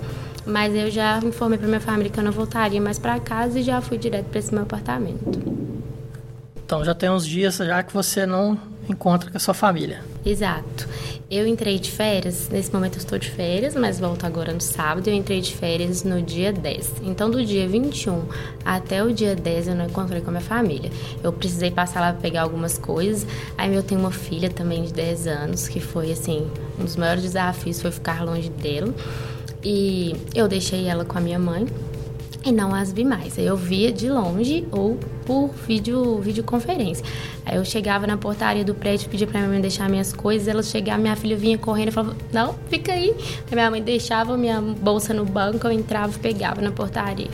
[0.46, 3.64] Mas eu já informei para minha família que eu não voltaria mais para casa e
[3.64, 5.42] já fui direto para esse meu apartamento.
[6.66, 8.58] Então já tem uns dias já que você não
[8.90, 10.02] encontra com a sua família.
[10.26, 10.88] Exato.
[11.30, 15.08] Eu entrei de férias, nesse momento eu estou de férias, mas volto agora no sábado.
[15.08, 17.02] Eu entrei de férias no dia 10.
[17.04, 18.24] Então, do dia 21
[18.64, 20.92] até o dia 10, eu não encontrei com a minha família.
[21.24, 23.26] Eu precisei passar lá para pegar algumas coisas.
[23.58, 26.48] Aí, eu tenho uma filha também de 10 anos, que foi, assim,
[26.80, 28.94] um dos maiores desafios foi ficar longe dela.
[29.64, 31.66] E eu deixei ela com a minha mãe
[32.46, 33.38] e não as vi mais.
[33.38, 37.06] Eu via de longe ou por vídeo, videoconferência.
[37.46, 40.62] Aí eu chegava na portaria do prédio, pedia pra minha mãe deixar minhas coisas, ela
[40.62, 43.16] chegava, minha filha vinha correndo e falava, não, fica aí.
[43.50, 47.30] Aí minha mãe deixava minha bolsa no banco, eu entrava e pegava na portaria.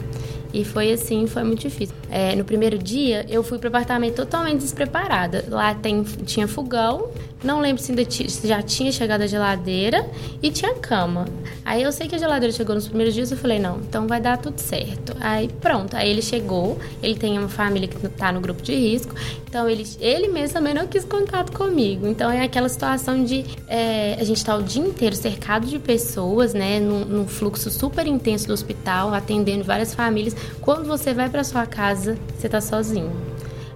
[0.53, 1.95] E foi assim, foi muito difícil.
[2.09, 5.45] É, no primeiro dia, eu fui pro apartamento totalmente despreparada.
[5.47, 7.09] Lá tem, tinha fogão,
[7.43, 10.05] não lembro se, ainda se já tinha chegado a geladeira
[10.41, 11.25] e tinha cama.
[11.63, 14.19] Aí eu sei que a geladeira chegou nos primeiros dias, eu falei, não, então vai
[14.19, 15.15] dar tudo certo.
[15.19, 19.15] Aí pronto, aí ele chegou, ele tem uma família que tá no grupo de risco,
[19.47, 22.07] então ele, ele mesmo também não quis contato comigo.
[22.07, 26.53] Então é aquela situação de é, a gente tá o dia inteiro cercado de pessoas,
[26.53, 30.35] né, num, num fluxo super intenso do hospital, atendendo várias famílias.
[30.61, 33.29] Quando você vai para sua casa, você tá sozinho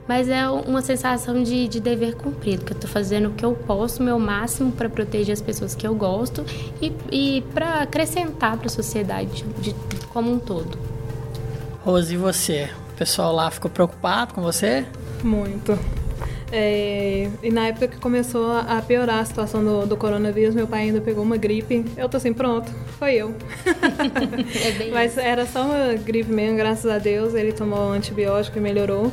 [0.08, 3.54] mas é uma sensação de, de dever cumprido, que eu estou fazendo o que eu
[3.54, 6.46] posso, o meu máximo para proteger as pessoas que eu gosto
[6.82, 9.74] e, e para acrescentar para a sociedade de,
[10.10, 10.78] como um todo.
[11.84, 12.70] Rose, e você?
[12.94, 14.86] O pessoal lá ficou preocupado com você?
[15.24, 15.78] Muito.
[16.56, 20.84] É, e na época que começou a piorar a situação do, do, coronavírus, meu pai
[20.84, 21.84] ainda pegou uma gripe.
[21.98, 23.34] Eu tô assim, pronto, foi eu.
[24.86, 27.34] é Mas era só uma gripe mesmo, graças a Deus.
[27.34, 29.12] Ele tomou antibiótico e melhorou.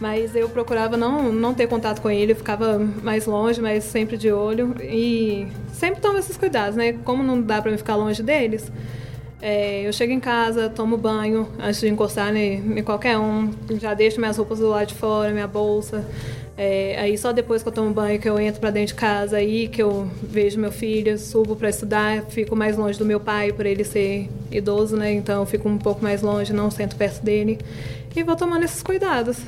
[0.00, 4.16] Mas eu procurava não, não ter contato com ele, eu ficava mais longe, mas sempre
[4.16, 4.74] de olho.
[4.82, 6.94] E sempre tomo esses cuidados, né?
[7.04, 8.72] Como não dá pra ficar longe deles,
[9.42, 13.92] é, eu chego em casa, tomo banho antes de encostar em, em, qualquer um, já
[13.92, 16.04] deixo minhas roupas do lado de fora, minha bolsa.
[16.60, 19.36] É, aí só depois que eu tomo banho que eu entro para dentro de casa,
[19.36, 23.52] aí que eu vejo meu filho, subo para estudar, fico mais longe do meu pai
[23.52, 25.12] por ele ser idoso, né?
[25.12, 27.58] Então eu fico um pouco mais longe, não sento perto dele
[28.16, 29.38] e vou tomando esses cuidados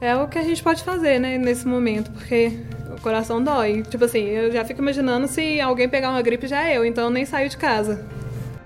[0.00, 2.58] é o que a gente pode fazer, né, nesse momento, porque
[2.96, 3.82] o coração dói.
[3.82, 7.04] Tipo assim, eu já fico imaginando se alguém pegar uma gripe já é eu, então
[7.04, 8.04] eu nem saio de casa.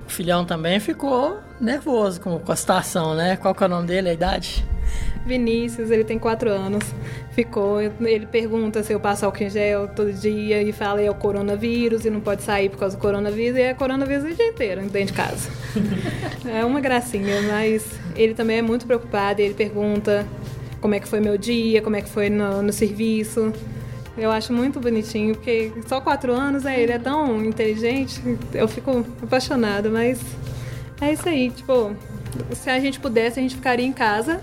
[0.07, 3.37] O filhão também ficou nervoso com, a situação, né?
[3.37, 4.64] Qual que é o nome dele, a idade?
[5.25, 6.85] Vinícius, ele tem quatro anos.
[7.33, 11.15] Ficou, ele pergunta se eu passo álcool em gel todo dia e fala é o
[11.15, 13.57] coronavírus e não pode sair por causa do coronavírus.
[13.57, 15.51] E é coronavírus o dia inteiro dentro de casa.
[16.47, 19.41] é uma gracinha, mas ele também é muito preocupado.
[19.41, 20.27] Ele pergunta
[20.81, 23.53] como é que foi meu dia, como é que foi no, no serviço.
[24.17, 26.81] Eu acho muito bonitinho, porque só quatro anos, né?
[26.81, 30.21] Ele é tão inteligente, eu fico apaixonada, mas
[31.01, 31.97] é isso aí, tipo,
[32.53, 34.41] se a gente pudesse, a gente ficaria em casa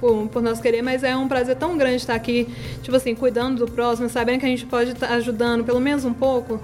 [0.00, 2.48] por, por nós querer, mas é um prazer tão grande estar aqui,
[2.82, 6.12] tipo assim, cuidando do próximo, sabendo que a gente pode estar ajudando pelo menos um
[6.12, 6.60] pouco,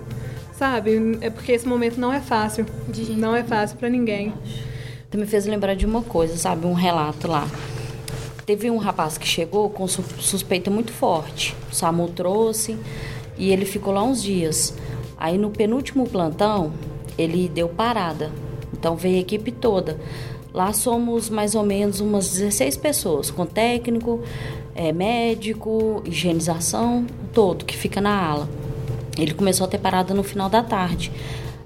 [0.57, 1.19] sabe?
[1.21, 2.67] É porque esse momento não é fácil.
[3.17, 4.33] Não é fácil para ninguém.
[5.11, 6.67] Tu me fez lembrar de uma coisa, sabe?
[6.67, 7.49] Um relato lá.
[8.47, 11.57] Teve um rapaz que chegou com suspeita muito forte.
[11.71, 12.77] O SAMU trouxe
[13.39, 14.75] e ele ficou lá uns dias.
[15.17, 16.73] Aí no penúltimo plantão,
[17.17, 18.31] ele deu parada.
[18.73, 19.99] Então veio a equipe toda.
[20.53, 24.21] Lá somos mais ou menos umas 16 pessoas, com técnico,
[24.75, 28.49] é, médico, higienização, todo que fica na ala.
[29.19, 31.13] Ele começou a ter parada no final da tarde.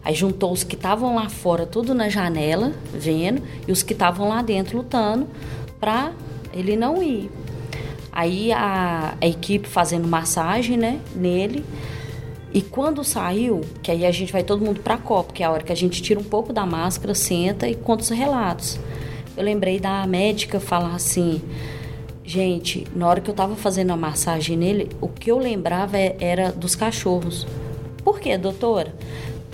[0.04, 4.28] Aí juntou os que estavam lá fora, tudo na janela, vendo, e os que estavam
[4.28, 5.26] lá dentro lutando
[5.80, 6.12] para
[6.52, 7.30] ele não ir.
[8.12, 11.64] Aí a, a equipe fazendo massagem, né, nele.
[12.54, 15.46] E quando saiu, que aí a gente vai todo mundo para a copa, que é
[15.46, 18.78] a hora que a gente tira um pouco da máscara, senta e conta os relatos.
[19.36, 21.42] Eu lembrei da médica falar assim:
[22.24, 26.16] gente, na hora que eu tava fazendo a massagem nele, o que eu lembrava é,
[26.20, 27.44] era dos cachorros.
[28.04, 28.94] Por quê, doutora?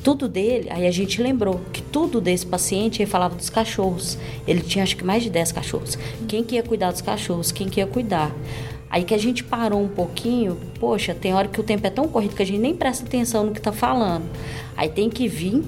[0.03, 4.17] tudo dele, aí a gente lembrou que tudo desse paciente ele falava dos cachorros.
[4.47, 5.99] Ele tinha acho que mais de 10 cachorros.
[6.27, 7.53] Quem que ia cuidar dos cachorros?
[7.53, 8.35] Quem que ia cuidar?
[8.91, 12.09] Aí que a gente parou um pouquinho, poxa, tem hora que o tempo é tão
[12.09, 14.25] corrido que a gente nem presta atenção no que está falando.
[14.77, 15.63] Aí tem que vir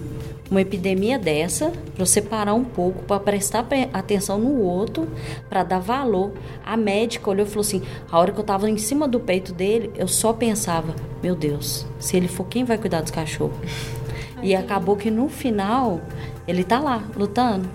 [0.51, 5.09] uma epidemia dessa para você parar um pouco, para prestar atenção no outro,
[5.49, 6.33] para dar valor.
[6.65, 9.53] A médica olhou e falou assim: a hora que eu estava em cima do peito
[9.53, 13.57] dele, eu só pensava: meu Deus, se ele for quem vai cuidar dos cachorros?
[14.43, 16.01] E acabou que no final
[16.47, 17.69] ele tá lá lutando,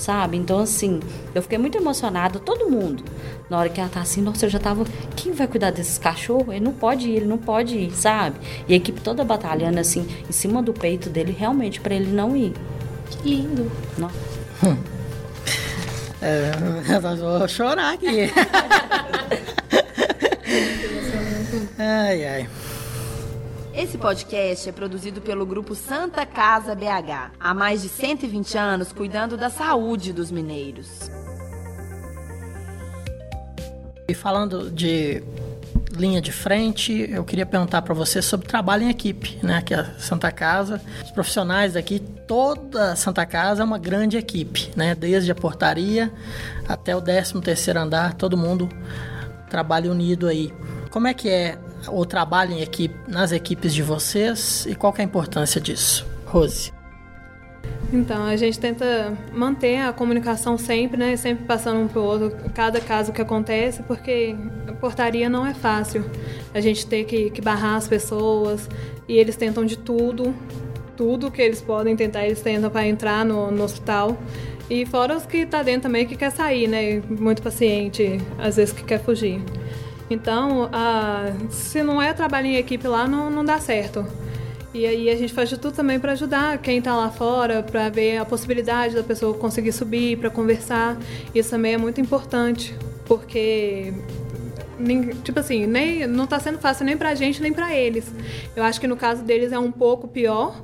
[0.00, 0.36] sabe?
[0.36, 1.00] Então assim,
[1.34, 3.04] eu fiquei muito emocionada, todo mundo.
[3.48, 4.84] Na hora que ela tá assim, nossa, eu já tava,
[5.16, 6.54] quem vai cuidar desses cachorros?
[6.54, 8.36] Ele não pode ir, ele não pode ir, sabe?
[8.68, 12.36] E a equipe toda batalhando assim, em cima do peito dele, realmente para ele não
[12.36, 12.52] ir.
[13.10, 13.70] Que lindo.
[13.98, 14.10] Não.
[16.22, 16.52] É,
[16.94, 18.30] eu vou chorar aqui.
[21.78, 22.46] ai, ai.
[23.72, 29.36] Esse podcast é produzido pelo grupo Santa Casa BH, há mais de 120 anos cuidando
[29.36, 31.08] da saúde dos mineiros.
[34.08, 35.22] E falando de
[35.92, 39.62] linha de frente, eu queria perguntar para você sobre trabalho em equipe, né?
[39.62, 44.16] Que é a Santa Casa, os profissionais daqui, toda a Santa Casa é uma grande
[44.16, 44.96] equipe, né?
[44.96, 46.12] Desde a portaria
[46.66, 48.68] até o 13 terceiro andar, todo mundo
[49.48, 50.52] trabalha unido aí.
[50.90, 51.56] Como é que é
[51.88, 56.06] o trabalho em equipe, nas equipes de vocês e qual é a importância disso?
[56.26, 56.72] Rose.
[57.92, 61.16] Então, a gente tenta manter a comunicação sempre, né?
[61.16, 64.36] Sempre passando um para o outro, cada caso que acontece, porque
[64.68, 66.04] a portaria não é fácil.
[66.54, 68.68] A gente tem que, que barrar as pessoas
[69.08, 70.32] e eles tentam de tudo,
[70.96, 74.16] tudo que eles podem tentar, eles tentam para entrar no, no hospital.
[74.68, 77.02] E fora os que tá dentro também que quer sair, né?
[77.08, 79.42] Muito paciente, às vezes que quer fugir.
[80.10, 80.68] Então,
[81.48, 84.04] se não é trabalho em equipe lá, não, não dá certo.
[84.74, 87.88] E aí a gente faz de tudo também para ajudar quem está lá fora, para
[87.88, 90.96] ver a possibilidade da pessoa conseguir subir, para conversar.
[91.34, 93.92] Isso também é muito importante, porque
[95.22, 98.10] tipo assim, nem não está sendo fácil nem para a gente nem para eles.
[98.56, 100.62] Eu acho que no caso deles é um pouco pior,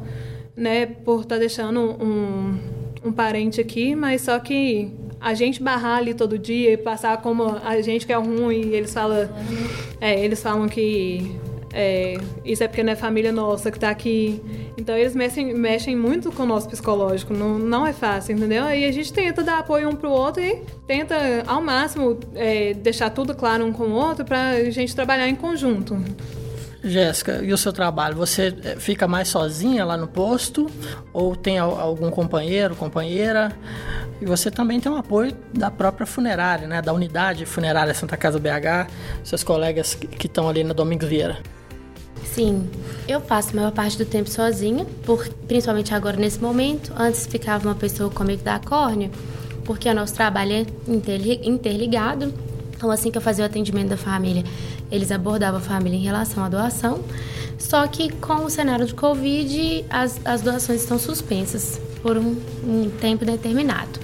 [0.56, 2.59] né, por estar tá deixando um,
[3.04, 7.57] um parente aqui, mas só que a gente barrar ali todo dia e passar como
[7.64, 9.29] a gente que é ruim, e eles falam,
[10.00, 11.38] é, eles falam que
[11.72, 14.40] é, isso é porque não é família nossa que está aqui.
[14.79, 18.64] Então eles mexem, mexem muito com o nosso psicológico, não, não é fácil, entendeu?
[18.64, 21.14] Aí a gente tenta dar apoio um pro outro e tenta
[21.46, 25.35] ao máximo é, deixar tudo claro um com o outro para a gente trabalhar em
[25.35, 26.02] conjunto.
[26.82, 28.16] Jéssica, e o seu trabalho?
[28.16, 30.70] Você eh, fica mais sozinha lá no posto
[31.12, 33.52] ou tem algum companheiro, companheira?
[34.20, 36.80] E você também tem o apoio da própria funerária, né?
[36.80, 38.90] Da unidade funerária Santa Casa BH,
[39.24, 41.38] seus colegas que estão ali na Domingos Vieira.
[42.24, 42.68] Sim,
[43.08, 46.92] eu faço a maior parte do tempo sozinha, por, principalmente agora nesse momento.
[46.96, 49.10] Antes ficava uma pessoa comigo da córnea,
[49.64, 52.34] porque o nosso trabalho é interligado.
[52.76, 54.44] Então, assim que eu fazia o atendimento da família,
[54.90, 57.03] eles abordavam a família em relação à doação.
[57.59, 61.81] Só que com o cenário de Covid, as, as doações estão suspensas.
[62.03, 63.99] por um, um tempo determinado.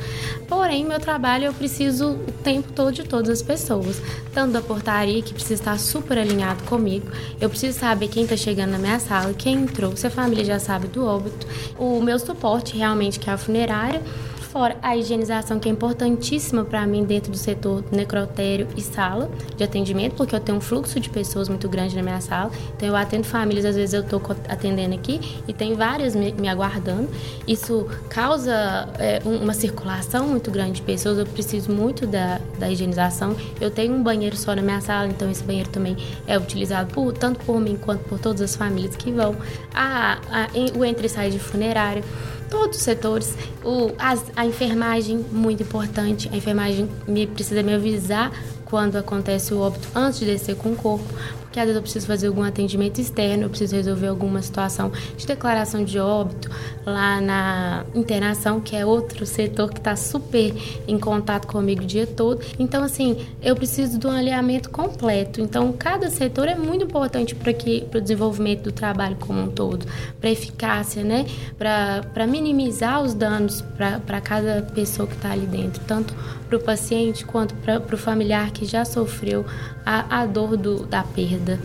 [0.48, 4.02] Porém, meu trabalho eu preciso o tempo todo de todas as pessoas,
[4.34, 7.06] tanto da portaria que precisa estar super alinhado comigo.
[7.40, 10.58] Eu preciso saber quem está chegando na minha sala, quem entrou, se a família já
[10.58, 11.46] sabe do óbito.
[11.78, 14.02] O meu suporte realmente que é a funerária
[14.52, 19.64] fora a higienização, que é importantíssima para mim dentro do setor necrotério e sala de
[19.64, 22.50] atendimento, porque eu tenho um fluxo de pessoas muito grande na minha sala.
[22.76, 26.48] Então, eu atendo famílias, às vezes eu estou atendendo aqui e tem várias me, me
[26.48, 27.08] aguardando.
[27.48, 31.16] Isso causa é, uma circulação muito grande de pessoas.
[31.16, 33.34] Eu preciso muito da, da higienização.
[33.58, 37.14] Eu tenho um banheiro só na minha sala, então esse banheiro também é utilizado por,
[37.14, 39.34] tanto por mim quanto por todas as famílias que vão.
[39.74, 42.04] A, a, o entre e sai de funerário
[42.52, 43.34] todos os setores.
[43.64, 46.28] O, as, a enfermagem, muito importante.
[46.30, 48.30] A enfermagem me, precisa me avisar
[48.66, 51.04] quando acontece o óbito antes de descer com o corpo,
[51.52, 55.26] porque às vezes eu preciso fazer algum atendimento externo, eu preciso resolver alguma situação de
[55.26, 56.50] declaração de óbito
[56.86, 60.54] lá na internação, que é outro setor que está super
[60.88, 62.42] em contato comigo o dia todo.
[62.58, 65.42] Então, assim, eu preciso de um alinhamento completo.
[65.42, 67.52] Então, cada setor é muito importante para
[67.98, 69.84] o desenvolvimento do trabalho como um todo,
[70.18, 71.26] para eficácia, né?
[71.58, 76.14] Para minimizar os danos para cada pessoa que está ali dentro, tanto
[76.52, 79.46] para o paciente quanto para o familiar que já sofreu
[79.86, 81.58] a, a dor do, da perda.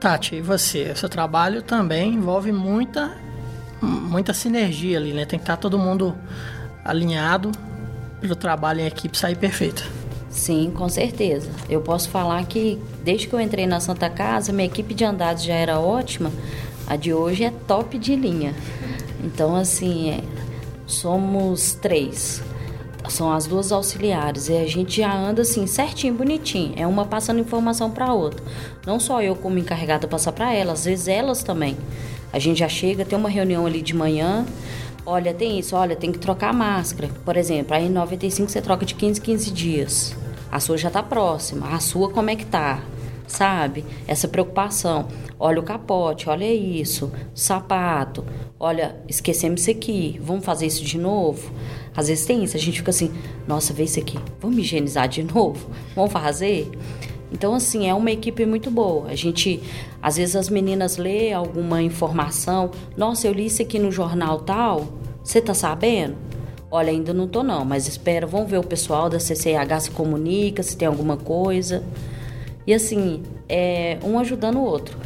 [0.00, 0.94] Tati, e você?
[0.94, 3.14] Seu trabalho também envolve muita,
[3.82, 5.26] muita sinergia ali, né?
[5.26, 6.16] Tem que estar tá todo mundo
[6.82, 7.52] alinhado
[8.20, 9.86] para o trabalho em equipe sair perfeito.
[10.30, 11.50] Sim, com certeza.
[11.68, 15.42] Eu posso falar que desde que eu entrei na Santa Casa, minha equipe de andados
[15.44, 16.32] já era ótima.
[16.86, 18.54] A de hoje é top de linha.
[19.22, 20.20] Então, assim, é,
[20.86, 22.42] somos três
[23.08, 26.74] são as duas auxiliares e a gente já anda assim certinho, bonitinho.
[26.76, 28.42] É uma passando informação para outra.
[28.86, 31.76] Não só eu como encarregada passar para elas, às vezes elas também.
[32.32, 34.44] A gente já chega, tem uma reunião ali de manhã.
[35.06, 37.10] Olha, tem isso, olha, tem que trocar a máscara.
[37.24, 40.16] Por exemplo, aí em 95 você troca de 15 15 dias.
[40.50, 41.74] A sua já tá próxima.
[41.74, 42.82] A sua como é que tá?
[43.26, 43.84] Sabe?
[44.06, 45.08] Essa preocupação.
[45.38, 48.24] Olha o capote, olha isso, sapato.
[48.58, 50.18] Olha, esquecemos isso aqui.
[50.22, 51.50] Vamos fazer isso de novo?
[51.96, 53.12] Às vezes tem isso, a gente fica assim,
[53.46, 55.70] nossa, vê isso aqui, vamos higienizar de novo?
[55.94, 56.70] Vamos fazer?
[57.32, 59.08] Então, assim, é uma equipe muito boa.
[59.08, 59.60] A gente,
[60.00, 64.86] às vezes as meninas lê alguma informação, nossa, eu li isso aqui no jornal tal,
[65.22, 66.16] você tá sabendo?
[66.70, 70.62] Olha, ainda não tô não, mas espera, vamos ver o pessoal da CCH se comunica,
[70.62, 71.84] se tem alguma coisa.
[72.66, 74.96] E assim, é um ajudando o outro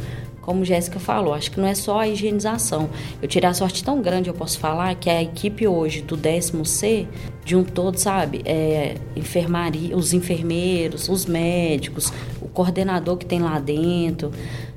[0.41, 2.89] como Jéssica falou, acho que não é só a higienização.
[3.21, 6.65] Eu tirei a sorte tão grande, eu posso falar, que a equipe hoje do décimo
[6.65, 7.07] C,
[7.43, 8.41] de um todo, sabe?
[8.45, 14.31] É, enfermaria, os enfermeiros, os médicos, o coordenador que tem lá dentro,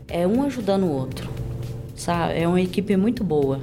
[0.09, 1.29] é um ajudando o outro,
[1.94, 2.40] sabe?
[2.40, 3.61] É uma equipe muito boa.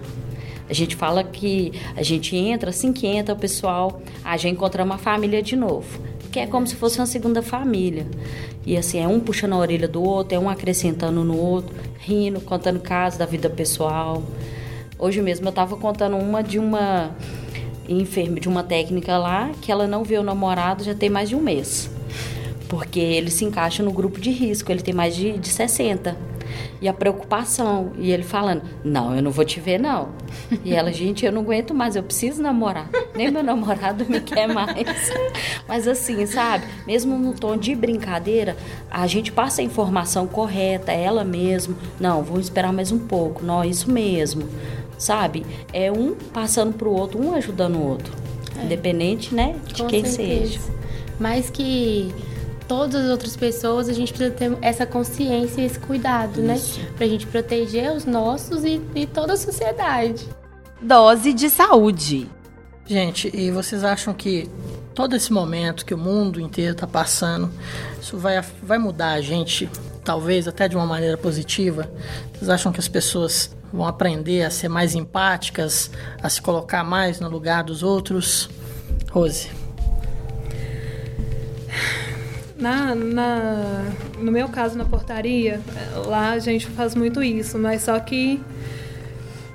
[0.69, 4.83] A gente fala que a gente entra, assim que entra o pessoal, a gente encontra
[4.83, 8.07] uma família de novo que é como se fosse uma segunda família.
[8.65, 12.39] E assim, é um puxando a orelha do outro, é um acrescentando no outro, rindo,
[12.41, 14.23] contando casos da vida pessoal.
[14.97, 17.15] Hoje mesmo eu estava contando uma de uma
[17.87, 21.35] enferma, de uma técnica lá, que ela não vê o namorado já tem mais de
[21.35, 21.89] um mês.
[22.67, 26.15] Porque ele se encaixa no grupo de risco, ele tem mais de, de 60
[26.81, 27.91] e a preocupação.
[27.97, 30.09] E ele falando: Não, eu não vou te ver, não.
[30.63, 32.89] E ela, gente, eu não aguento mais, eu preciso namorar.
[33.15, 35.11] Nem meu namorado me quer mais.
[35.67, 36.65] Mas assim, sabe?
[36.85, 38.55] Mesmo no tom de brincadeira,
[38.89, 41.75] a gente passa a informação correta, ela mesmo.
[41.99, 43.43] Não, vou esperar mais um pouco.
[43.45, 44.47] Não, isso mesmo.
[44.97, 45.45] Sabe?
[45.71, 48.13] É um passando pro outro, um ajudando o outro.
[48.59, 48.65] É.
[48.65, 49.55] Independente, né?
[49.65, 50.51] De Com quem certeza.
[50.53, 50.59] seja.
[51.19, 52.13] Mais que
[52.69, 56.55] todas as outras pessoas, a gente precisa ter essa consciência e esse cuidado, né?
[56.55, 56.79] Isso.
[56.79, 56.87] né?
[56.95, 60.29] Pra gente proteger os nossos e, e toda a sociedade.
[60.79, 62.29] Dose de saúde.
[62.85, 64.47] Gente, e vocês acham que
[64.93, 67.51] todo esse momento que o mundo inteiro está passando,
[67.99, 69.67] isso vai, vai mudar a gente,
[70.03, 71.91] talvez até de uma maneira positiva?
[72.33, 75.89] Vocês acham que as pessoas vão aprender a ser mais empáticas,
[76.21, 78.47] a se colocar mais no lugar dos outros?
[79.11, 79.49] Rose.
[82.59, 83.85] Na, na,
[84.17, 85.61] no meu caso, na portaria,
[86.05, 88.41] lá a gente faz muito isso, mas só que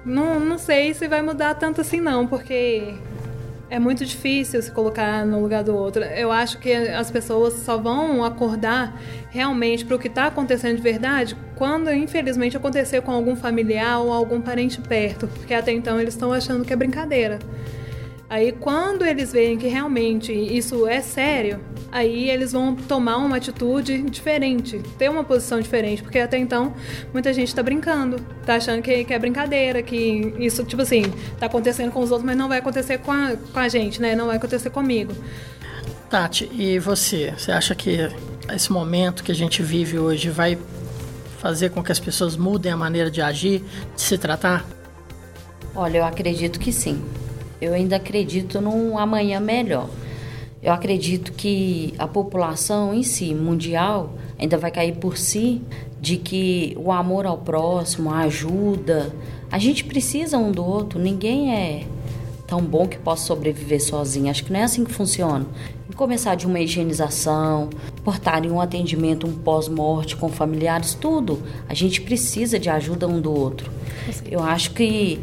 [0.05, 2.95] não, não sei se vai mudar tanto assim não, porque
[3.71, 6.03] é muito difícil se colocar no lugar do outro.
[6.05, 8.99] Eu acho que as pessoas só vão acordar
[9.31, 14.13] realmente para o que está acontecendo de verdade quando, infelizmente, acontecer com algum familiar ou
[14.13, 17.39] algum parente perto, porque até então eles estão achando que é brincadeira.
[18.29, 21.61] Aí quando eles veem que realmente isso é sério,
[21.93, 26.75] aí eles vão tomar uma atitude diferente, ter uma posição diferente, porque até então
[27.13, 28.17] muita gente está brincando,
[28.47, 31.03] tá achando que, que, é brincadeira, que isso, tipo assim,
[31.39, 34.17] tá acontecendo com os outros, mas não vai acontecer com a, com a gente, né?
[34.17, 35.13] Não vai acontecer comigo.
[36.09, 37.35] Tati, e você?
[37.37, 38.09] Você acha que
[38.53, 40.59] esse momento que a gente vive hoje vai
[41.39, 43.63] fazer com que as pessoas mudem a maneira de agir,
[43.95, 44.65] de se tratar?
[45.75, 47.05] Olha, eu acredito que sim.
[47.61, 49.89] Eu ainda acredito num amanhã melhor.
[50.63, 55.61] Eu acredito que a população em si, mundial, ainda vai cair por si
[56.01, 59.15] de que o amor ao próximo, a ajuda,
[59.51, 61.87] a gente precisa um do outro, ninguém é
[62.47, 64.31] tão bom que possa sobreviver sozinho.
[64.31, 65.47] Acho que não é assim que funciona.
[65.97, 67.71] Começar de uma higienização,
[68.03, 71.41] portarem um atendimento, um pós-morte com familiares, tudo.
[71.69, 73.71] A gente precisa de ajuda um do outro.
[74.29, 75.21] Eu acho que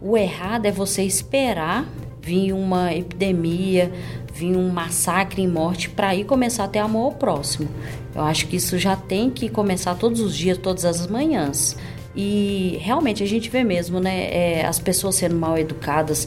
[0.00, 1.86] o errado é você esperar
[2.22, 3.90] vir uma epidemia,
[4.32, 7.68] vir um massacre em morte para aí começar a ter amor ao próximo.
[8.14, 11.76] Eu acho que isso já tem que começar todos os dias, todas as manhãs.
[12.14, 14.24] E realmente a gente vê mesmo, né?
[14.32, 16.26] É, as pessoas sendo mal educadas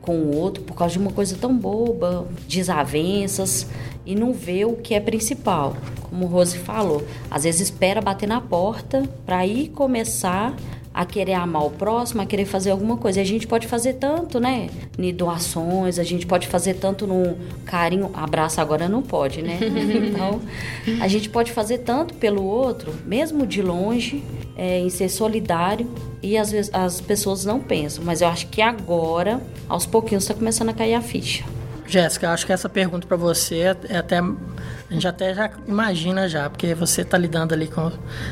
[0.00, 3.66] com o outro por causa de uma coisa tão boba, desavenças,
[4.04, 5.76] e não vê o que é principal.
[6.02, 10.54] Como o Rose falou, às vezes espera bater na porta para aí começar
[10.94, 13.18] a querer amar o próximo, a querer fazer alguma coisa.
[13.18, 14.68] E a gente pode fazer tanto, né?
[14.98, 18.10] Em doações, a gente pode fazer tanto no carinho.
[18.14, 19.58] Abraço agora não pode, né?
[20.12, 20.40] Então,
[21.00, 24.22] a gente pode fazer tanto pelo outro, mesmo de longe,
[24.56, 25.88] é, em ser solidário.
[26.22, 28.04] E às vezes as pessoas não pensam.
[28.04, 31.44] Mas eu acho que agora, aos pouquinhos, está começando a cair a ficha.
[31.86, 36.28] Jéssica, acho que essa pergunta para você é, é até a gente até já imagina
[36.28, 37.90] já, porque você está lidando ali com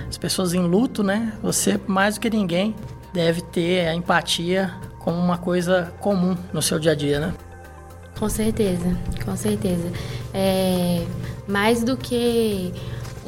[0.09, 1.33] as pessoas em luto, né?
[1.43, 2.75] Você mais do que ninguém
[3.13, 7.35] deve ter a empatia como uma coisa comum no seu dia a dia, né?
[8.19, 9.91] Com certeza, com certeza.
[10.35, 11.05] É,
[11.49, 12.73] mais do que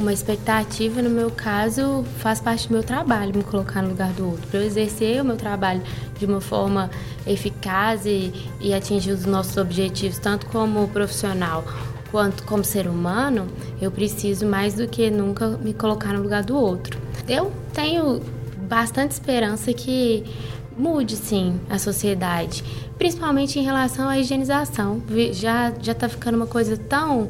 [0.02, 4.26] uma expectativa, no meu caso, faz parte do meu trabalho me colocar no lugar do
[4.26, 4.46] outro.
[4.48, 5.80] Para eu exercer o meu trabalho
[6.18, 6.90] de uma forma
[7.26, 11.64] eficaz e, e atingir os nossos objetivos, tanto como profissional
[12.10, 13.46] quanto como ser humano,
[13.80, 16.98] eu preciso mais do que nunca me colocar no lugar do outro.
[17.28, 18.20] Eu tenho
[18.68, 20.24] bastante esperança que
[20.76, 22.64] mude sim a sociedade,
[22.98, 25.00] principalmente em relação à higienização.
[25.32, 27.28] Já já tá ficando uma coisa tão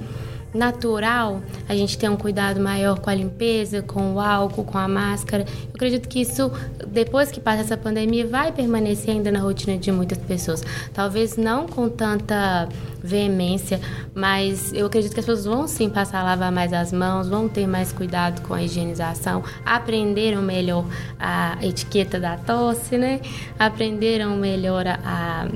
[0.54, 4.86] natural a gente ter um cuidado maior com a limpeza, com o álcool, com a
[4.88, 5.44] máscara.
[5.44, 6.50] Eu acredito que isso,
[6.86, 10.62] depois que passa essa pandemia, vai permanecer ainda na rotina de muitas pessoas.
[10.92, 12.68] Talvez não com tanta
[13.02, 13.80] veemência,
[14.14, 17.48] mas eu acredito que as pessoas vão sim passar a lavar mais as mãos, vão
[17.48, 20.84] ter mais cuidado com a higienização, aprenderam melhor
[21.18, 23.20] a etiqueta da tosse, né?
[23.58, 25.48] Aprenderam melhor a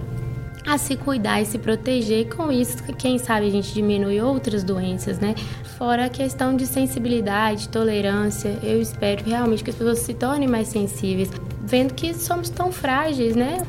[0.67, 2.21] a se cuidar e se proteger.
[2.21, 5.35] E com isso, quem sabe a gente diminui outras doenças, né?
[5.79, 8.59] Fora a questão de sensibilidade, tolerância.
[8.63, 11.31] Eu espero realmente que as pessoas se tornem mais sensíveis,
[11.63, 13.65] vendo que somos tão frágeis, né?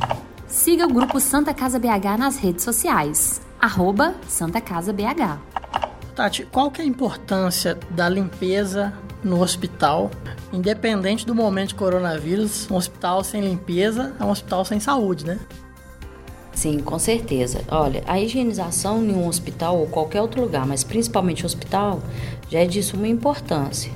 [0.48, 3.42] Siga o grupo Santa Casa BH nas redes sociais.
[3.60, 5.40] Arroba Santa Casa BH.
[6.16, 8.94] Tati, qual que é a importância da limpeza
[9.24, 10.10] no hospital,
[10.54, 15.40] independente do momento de coronavírus, um hospital sem limpeza é um hospital sem saúde, né?
[16.58, 17.62] Sim, com certeza.
[17.70, 22.02] Olha, a higienização em um hospital ou qualquer outro lugar, mas principalmente hospital,
[22.50, 23.92] já é de suma importância.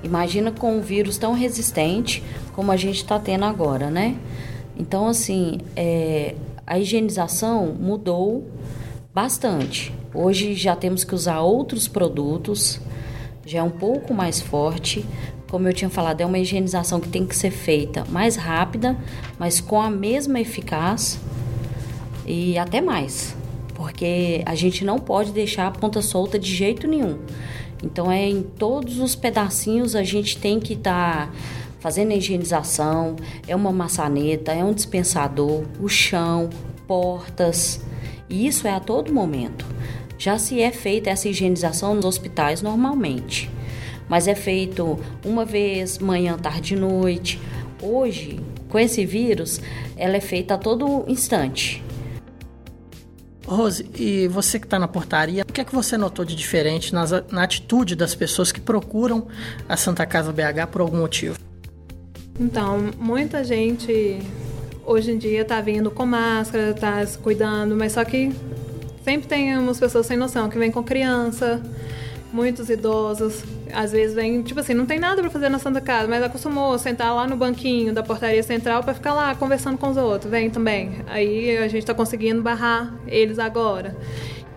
[0.00, 4.16] Imagina com um vírus tão resistente como a gente está tendo agora, né?
[4.76, 8.46] Então, assim, é, a higienização mudou
[9.12, 9.92] bastante.
[10.14, 12.80] Hoje já temos que usar outros produtos,
[13.44, 15.04] já é um pouco mais forte.
[15.50, 18.96] Como eu tinha falado, é uma higienização que tem que ser feita mais rápida,
[19.36, 21.18] mas com a mesma eficácia
[22.26, 23.36] e até mais,
[23.74, 27.18] porque a gente não pode deixar a ponta solta de jeito nenhum.
[27.82, 31.32] Então é em todos os pedacinhos a gente tem que estar tá
[31.80, 33.16] fazendo a higienização,
[33.46, 36.48] é uma maçaneta, é um dispensador, o chão,
[36.86, 37.82] portas.
[38.28, 39.66] E isso é a todo momento.
[40.16, 43.50] Já se é feita essa higienização nos hospitais normalmente,
[44.08, 47.38] mas é feito uma vez manhã, tarde e noite.
[47.82, 49.60] Hoje, com esse vírus,
[49.94, 51.84] ela é feita a todo instante.
[53.46, 56.94] Rose, e você que está na portaria, o que é que você notou de diferente
[56.94, 59.26] nas, na atitude das pessoas que procuram
[59.68, 61.36] a Santa Casa BH por algum motivo?
[62.40, 64.20] Então, muita gente
[64.84, 68.32] hoje em dia está vindo com máscara, está se cuidando, mas só que
[69.04, 71.62] sempre tem umas pessoas sem noção que vêm com criança,
[72.32, 73.42] muitos idosos.
[73.74, 76.78] Às vezes vem, tipo assim, não tem nada para fazer na Santa Casa, mas acostumou
[76.78, 80.30] sentar lá no banquinho da portaria central para ficar lá conversando com os outros.
[80.30, 80.92] Vem também.
[81.06, 83.96] Aí a gente tá conseguindo barrar eles agora.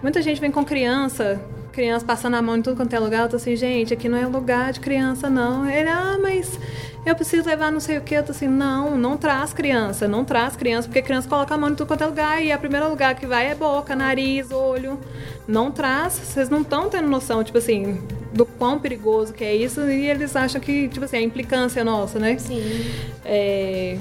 [0.02, 1.42] Muita gente vem com criança,
[1.78, 3.22] criança passando a mão em tudo quanto é lugar.
[3.22, 5.70] Eu tô assim, gente, aqui não é lugar de criança, não.
[5.70, 6.60] Ele, ah, mas
[7.06, 8.16] eu preciso levar não sei o que.
[8.16, 11.70] Eu tô assim, não, não traz criança, não traz criança, porque criança coloca a mão
[11.70, 15.00] em tudo quanto é lugar e o primeiro lugar que vai é boca, nariz, olho.
[15.48, 18.02] Não traz, vocês não estão tendo noção, tipo assim,
[18.34, 22.18] do quão perigoso que é isso e eles acham que, tipo assim, é implicância nossa,
[22.18, 22.40] né?
[22.40, 22.88] Sim.
[23.24, 24.00] É...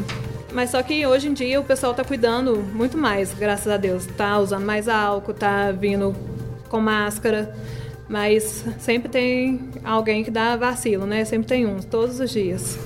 [0.51, 4.07] Mas só que hoje em dia o pessoal tá cuidando muito mais, graças a Deus.
[4.07, 6.17] Tá usando mais álcool, tá vindo
[6.69, 7.55] com máscara.
[8.09, 11.25] Mas sempre tem alguém que dá vacilo, né?
[11.25, 12.79] Sempre tem uns, todos os dias.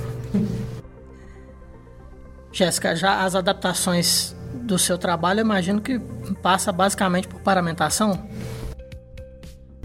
[2.53, 5.99] Jéssica, já as adaptações do seu trabalho, eu imagino que
[6.43, 8.29] passa basicamente por paramentação?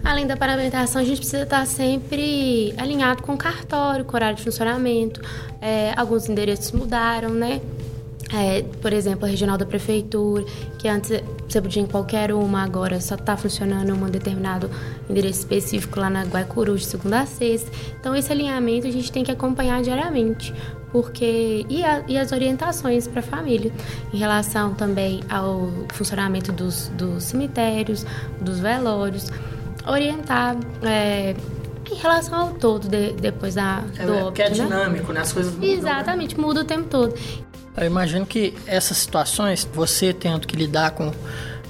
[0.02, 4.36] Além da paramentação, a gente precisa estar sempre alinhado com o cartório, com o horário
[4.36, 5.20] de funcionamento.
[5.60, 7.60] É, alguns endereços mudaram, né?
[8.32, 10.44] É, por exemplo, a regional da prefeitura,
[10.78, 11.10] que antes
[11.48, 14.68] você podia em qualquer uma, agora só está funcionando em um determinado
[15.08, 17.70] endereço específico lá na Guaicuru, de segunda a sexta.
[18.00, 20.52] Então, esse alinhamento a gente tem que acompanhar diariamente,
[20.90, 23.72] porque e, a, e as orientações para a família
[24.12, 28.04] em relação também ao funcionamento dos, dos cemitérios,
[28.40, 29.30] dos velórios,
[29.86, 30.56] orientar.
[30.82, 31.36] É,
[31.90, 34.54] em relação ao todo, de, depois da, do é, óbito, que é né?
[34.54, 35.20] dinâmico, né?
[35.20, 35.70] As coisas mudam.
[35.70, 37.14] Exatamente, muda o tempo todo.
[37.76, 41.12] Eu imagino que essas situações, você tendo que lidar com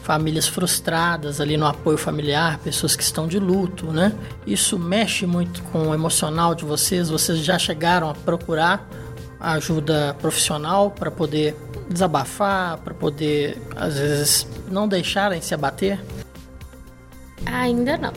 [0.02, 4.12] famílias frustradas ali no apoio familiar, pessoas que estão de luto, né?
[4.46, 7.08] Isso mexe muito com o emocional de vocês?
[7.08, 8.88] Vocês já chegaram a procurar
[9.40, 11.56] ajuda profissional para poder
[11.90, 16.00] desabafar, para poder, às vezes, não deixarem se abater?
[17.44, 18.12] Ainda não.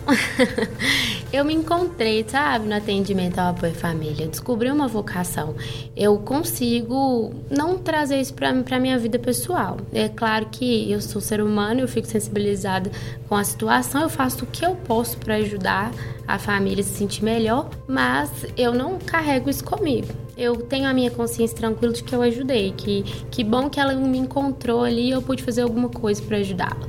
[1.31, 4.27] eu me encontrei, sabe, no atendimento ao apoio família.
[4.27, 5.55] Descobri uma vocação.
[5.95, 9.77] Eu consigo não trazer isso para para minha vida pessoal.
[9.93, 12.89] É claro que eu sou ser humano, eu fico sensibilizada
[13.27, 15.91] com a situação, eu faço o que eu posso para ajudar
[16.27, 20.07] a família se sentir melhor, mas eu não carrego isso comigo.
[20.37, 23.93] Eu tenho a minha consciência tranquila de que eu ajudei, que que bom que ela
[23.93, 26.87] me encontrou ali e eu pude fazer alguma coisa para ajudá-la.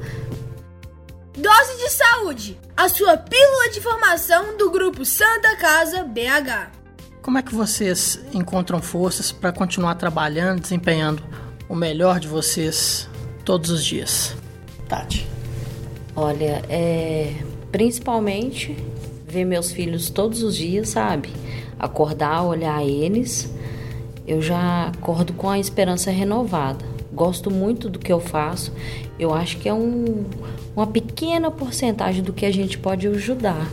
[1.40, 6.70] Dose de Saúde, a sua pílula de formação do grupo Santa Casa BH.
[7.20, 11.20] Como é que vocês encontram forças para continuar trabalhando, desempenhando
[11.68, 13.09] o melhor de vocês
[13.45, 14.36] todos os dias?
[14.88, 15.26] Tati.
[16.14, 17.34] Olha, é,
[17.72, 18.76] principalmente
[19.26, 21.30] ver meus filhos todos os dias, sabe?
[21.76, 23.53] Acordar, olhar eles,
[24.28, 26.84] eu já acordo com a esperança renovada.
[27.12, 28.72] Gosto muito do que eu faço.
[29.18, 30.24] Eu acho que é um,
[30.74, 33.70] uma pequena porcentagem do que a gente pode ajudar.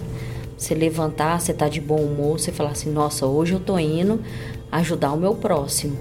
[0.58, 4.20] Você levantar, você tá de bom humor, você falar assim, nossa, hoje eu tô indo
[4.72, 5.98] ajudar o meu próximo.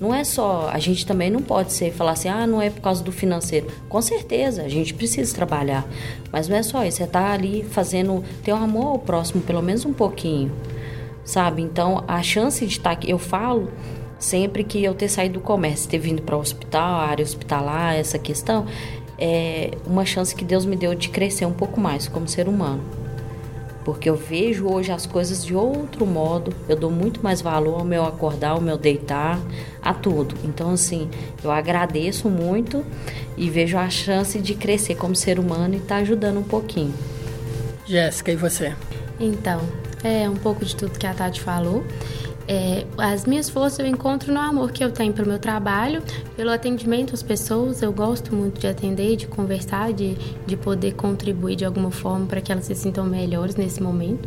[0.00, 2.80] Não é só, a gente também não pode ser falar assim, ah, não é por
[2.80, 3.68] causa do financeiro.
[3.88, 5.86] Com certeza, a gente precisa trabalhar,
[6.32, 9.62] mas não é só isso, você tá ali fazendo, ter um amor ao próximo pelo
[9.62, 10.52] menos um pouquinho.
[11.24, 11.60] Sabe?
[11.60, 13.70] Então, a chance de estar aqui, eu falo
[14.18, 17.94] sempre que eu ter saído do comércio, ter vindo para o hospital, a área hospitalar,
[17.94, 18.66] essa questão,
[19.18, 22.82] é uma chance que Deus me deu de crescer um pouco mais como ser humano.
[23.84, 27.84] Porque eu vejo hoje as coisas de outro modo, eu dou muito mais valor ao
[27.84, 29.40] meu acordar, ao meu deitar,
[29.82, 30.34] a tudo.
[30.44, 31.08] Então, assim,
[31.42, 32.84] eu agradeço muito
[33.36, 36.92] e vejo a chance de crescer como ser humano e estar tá ajudando um pouquinho.
[37.86, 38.74] Jéssica, e você?
[39.18, 39.62] Então,
[40.04, 41.82] é um pouco de tudo que a Tati falou.
[42.50, 46.02] É, as minhas forças eu encontro no amor que eu tenho pelo meu trabalho,
[46.34, 47.82] pelo atendimento às pessoas.
[47.82, 52.40] Eu gosto muito de atender, de conversar, de, de poder contribuir de alguma forma para
[52.40, 54.26] que elas se sintam melhores nesse momento.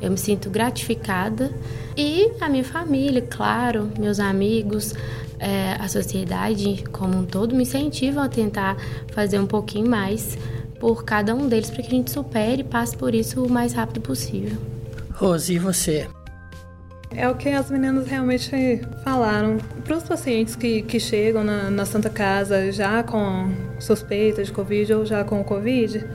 [0.00, 1.52] Eu me sinto gratificada.
[1.96, 4.92] E a minha família, claro, meus amigos,
[5.38, 8.76] é, a sociedade como um todo me incentivam a tentar
[9.12, 10.36] fazer um pouquinho mais
[10.80, 13.72] por cada um deles para que a gente supere e passe por isso o mais
[13.72, 14.58] rápido possível.
[15.14, 16.08] Rose, e você?
[17.14, 19.58] É o que as meninas realmente falaram.
[19.84, 24.94] Para os pacientes que, que chegam na, na Santa Casa já com suspeita de Covid
[24.94, 26.06] ou já com Covid,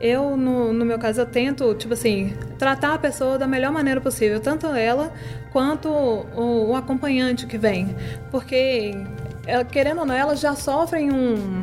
[0.00, 4.00] eu, no, no meu caso, eu tento, tipo assim, tratar a pessoa da melhor maneira
[4.00, 5.12] possível, tanto ela
[5.52, 7.94] quanto o, o acompanhante que vem.
[8.28, 8.96] Porque,
[9.46, 11.62] ela, querendo ou não, elas já sofrem um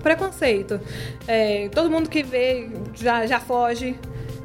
[0.00, 0.80] preconceito.
[1.26, 3.98] É, todo mundo que vê já, já foge,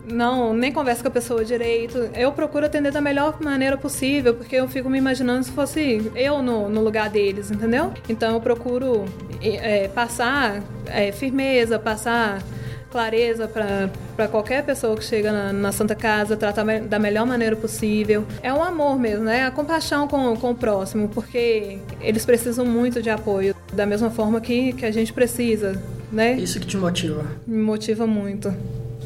[0.07, 2.09] não nem conversa com a pessoa direito.
[2.15, 6.41] Eu procuro atender da melhor maneira possível, porque eu fico me imaginando se fosse eu
[6.41, 7.93] no, no lugar deles, entendeu?
[8.07, 9.05] Então eu procuro
[9.41, 12.41] é, passar é, firmeza, passar
[12.89, 18.25] clareza para qualquer pessoa que chega na, na, Santa Casa, tratar da melhor maneira possível.
[18.41, 19.45] É um amor mesmo, né?
[19.45, 24.39] A compaixão com, com o próximo, porque eles precisam muito de apoio, da mesma forma
[24.39, 25.81] que, que a gente precisa,
[26.11, 26.33] né?
[26.33, 27.25] Isso que te motiva?
[27.45, 28.53] Me motiva muito.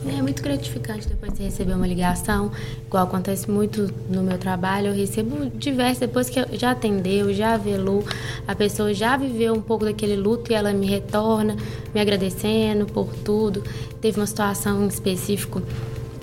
[0.08, 2.52] É muito gratificante depois de receber uma ligação,
[2.88, 4.88] igual acontece muito no meu trabalho.
[4.88, 8.04] Eu recebo diversas, depois que já atendeu, já avelou,
[8.48, 11.56] a pessoa já viveu um pouco daquele luto e ela me retorna,
[11.94, 13.64] me agradecendo por tudo.
[14.02, 15.62] Teve uma situação em específico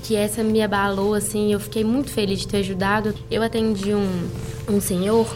[0.03, 3.15] que essa me abalou, assim, eu fiquei muito feliz de ter ajudado.
[3.31, 4.29] Eu atendi um,
[4.69, 5.29] um senhor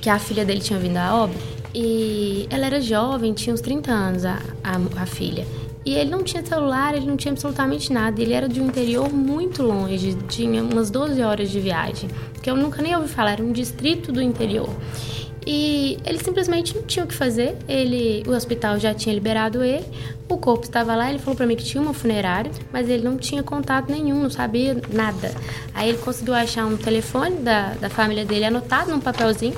[0.00, 3.90] que a filha dele tinha vindo a óbito e ela era jovem, tinha uns 30
[3.90, 5.44] anos, a, a, a filha.
[5.84, 8.20] E ele não tinha celular, ele não tinha absolutamente nada.
[8.20, 12.08] Ele era de um interior muito longe, tinha umas 12 horas de viagem,
[12.42, 14.70] que eu nunca nem ouvi falar, era um distrito do interior.
[15.46, 17.56] E ele simplesmente não tinha o que fazer.
[17.68, 19.84] Ele, o hospital já tinha liberado ele,
[20.26, 21.10] o corpo estava lá.
[21.10, 24.30] Ele falou para mim que tinha uma funerária, mas ele não tinha contato nenhum, não
[24.30, 25.34] sabia nada.
[25.74, 29.54] Aí ele conseguiu achar um telefone da, da família dele anotado num papelzinho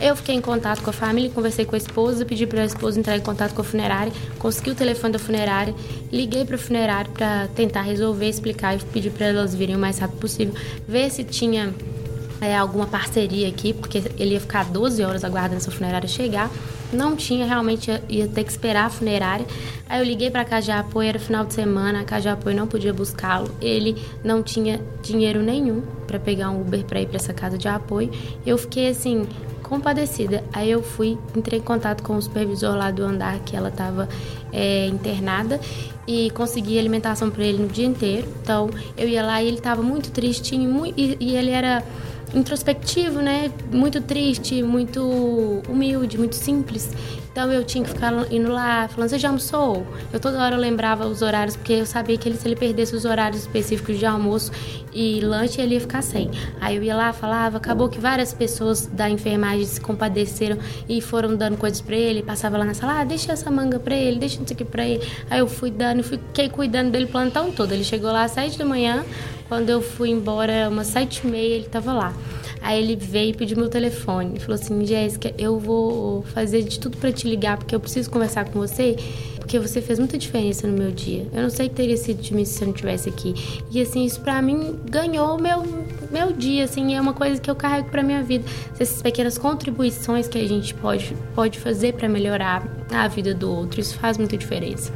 [0.00, 2.98] eu fiquei em contato com a família, conversei com a esposa, pedi para a esposa
[2.98, 5.74] entrar em contato com a funerária, consegui o telefone da funerária,
[6.10, 9.98] liguei para a funerária para tentar resolver, explicar e pedir para elas virem o mais
[9.98, 10.54] rápido possível,
[10.88, 11.74] ver se tinha
[12.40, 16.50] é, alguma parceria aqui, porque ele ia ficar 12 horas aguardando essa funerária chegar.
[16.92, 19.46] Não tinha, realmente ia, ter que esperar a funerária.
[19.88, 22.28] Aí eu liguei para a Casa de Apoio, era final de semana, a Casa de
[22.28, 23.54] Apoio não podia buscá-lo.
[23.60, 27.68] Ele não tinha dinheiro nenhum para pegar um Uber para ir para essa casa de
[27.68, 28.10] apoio.
[28.44, 29.26] Eu fiquei assim,
[29.70, 30.42] compadecida.
[30.52, 34.08] Aí eu fui, entrei em contato com o supervisor lá do andar que ela estava
[34.52, 35.60] é, internada
[36.06, 38.26] e consegui alimentação para ele no dia inteiro.
[38.42, 38.68] Então
[38.98, 41.84] eu ia lá e ele estava muito tristinho muito, e, e ele era
[42.34, 43.50] introspectivo, né?
[43.72, 46.90] Muito triste, muito humilde, muito simples.
[47.32, 49.86] Então eu tinha que ficar indo lá, falando, você já almoçou?
[50.12, 53.04] Eu toda hora lembrava os horários, porque eu sabia que ele, se ele perdesse os
[53.04, 54.50] horários específicos de almoço
[54.92, 56.28] e lanche, ele ia ficar sem.
[56.60, 60.58] Aí eu ia lá, falava, acabou que várias pessoas da enfermagem se compadeceram
[60.88, 63.94] e foram dando coisas para ele, passava lá na sala, ah, deixa essa manga para
[63.94, 65.06] ele, deixa isso aqui para ele.
[65.30, 67.70] Aí eu fui dando, fiquei cuidando dele o plantão todo.
[67.70, 69.04] Ele chegou lá às sete da manhã,
[69.48, 72.12] quando eu fui embora, umas sete e meia, ele tava lá.
[72.62, 74.30] Aí ele veio e pediu meu telefone.
[74.30, 78.10] Ele falou assim: Jéssica, eu vou fazer de tudo para te ligar porque eu preciso
[78.10, 78.96] conversar com você.
[79.36, 81.26] Porque você fez muita diferença no meu dia.
[81.32, 83.34] Eu não sei que teria sido de mim se eu não estivesse aqui.
[83.70, 85.64] E assim, isso pra mim ganhou o meu,
[86.10, 88.44] meu dia, assim, é uma coisa que eu carrego pra minha vida.
[88.78, 93.80] Essas pequenas contribuições que a gente pode, pode fazer para melhorar a vida do outro,
[93.80, 94.92] isso faz muita diferença.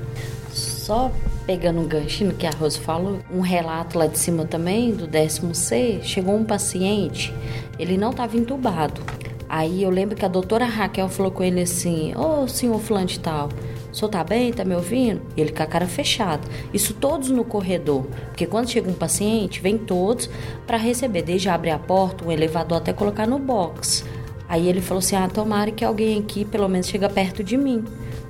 [0.53, 1.11] Só
[1.47, 5.55] pegando um ganchinho que a Rose falou, um relato lá de cima também, do décimo
[5.55, 7.33] C, chegou um paciente,
[7.79, 9.01] ele não estava entubado.
[9.49, 13.07] Aí eu lembro que a doutora Raquel falou com ele assim, ô oh, senhor fulano
[13.07, 13.49] de tal,
[13.93, 15.21] o senhor tá bem, tá me ouvindo?
[15.37, 16.43] E ele com a cara fechada.
[16.73, 20.29] Isso todos no corredor, porque quando chega um paciente, vem todos
[20.67, 24.05] para receber, desde abrir a porta, o elevador até colocar no box.
[24.49, 27.85] Aí ele falou assim, ah, tomara que alguém aqui pelo menos chega perto de mim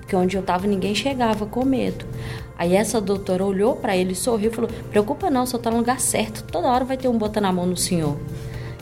[0.05, 2.05] porque onde eu estava ninguém chegava com medo.
[2.59, 5.79] Aí essa doutora olhou para ele, sorriu e falou: Preocupa não, o senhor está no
[5.79, 8.17] lugar certo, toda hora vai ter um botando a mão no senhor.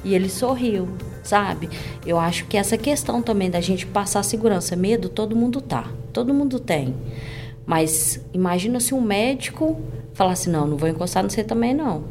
[0.04, 0.88] E ele sorriu,
[1.22, 1.68] sabe?
[2.04, 6.34] Eu acho que essa questão também da gente passar segurança, medo, todo mundo tá, todo
[6.34, 6.94] mundo tem.
[7.66, 9.80] Mas imagina se um médico
[10.14, 12.04] falasse: Não, não vou encostar no você também não.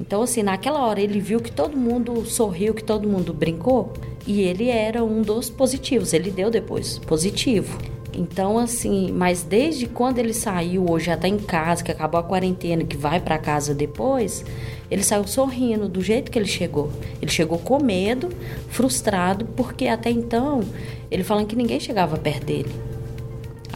[0.00, 3.92] Então, assim, naquela hora ele viu que todo mundo sorriu, que todo mundo brincou,
[4.26, 6.12] e ele era um dos positivos.
[6.12, 7.76] Ele deu depois positivo.
[8.18, 12.22] Então, assim, mas desde quando ele saiu, hoje já tá em casa, que acabou a
[12.24, 14.44] quarentena, que vai para casa depois,
[14.90, 16.90] ele saiu sorrindo do jeito que ele chegou.
[17.22, 18.28] Ele chegou com medo,
[18.70, 20.64] frustrado, porque até então
[21.08, 22.97] ele falando que ninguém chegava perto dele.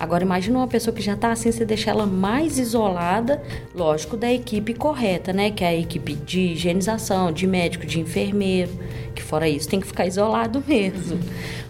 [0.02, 3.40] Agora imagina uma pessoa que já está assim, você deixa ela mais isolada,
[3.72, 5.52] lógico, da equipe correta, né?
[5.52, 8.72] Que é a equipe de higienização, de médico, de enfermeiro,
[9.14, 11.20] que fora isso tem que ficar isolado mesmo.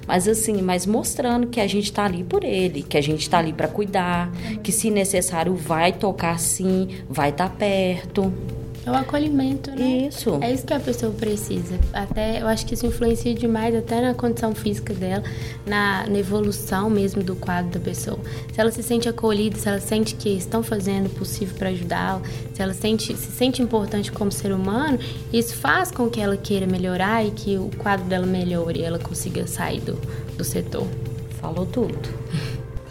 [0.07, 3.37] Mas assim, mas mostrando que a gente está ali por ele, que a gente está
[3.37, 8.33] ali para cuidar, que se necessário vai tocar sim, vai estar tá perto.
[8.85, 10.09] É o acolhimento, né?
[10.09, 10.39] Isso.
[10.41, 11.78] É isso que a pessoa precisa.
[11.93, 15.22] Até eu acho que isso influencia demais até na condição física dela,
[15.64, 18.18] na, na, evolução mesmo do quadro da pessoa.
[18.53, 22.22] Se ela se sente acolhida, se ela sente que estão fazendo o possível para ajudá-la,
[22.53, 24.99] se ela sente, se sente importante como ser humano,
[25.33, 28.99] isso faz com que ela queira melhorar e que o quadro dela melhore e ela
[28.99, 29.95] consiga sair do,
[30.37, 30.87] do setor.
[31.41, 32.22] Falou tudo.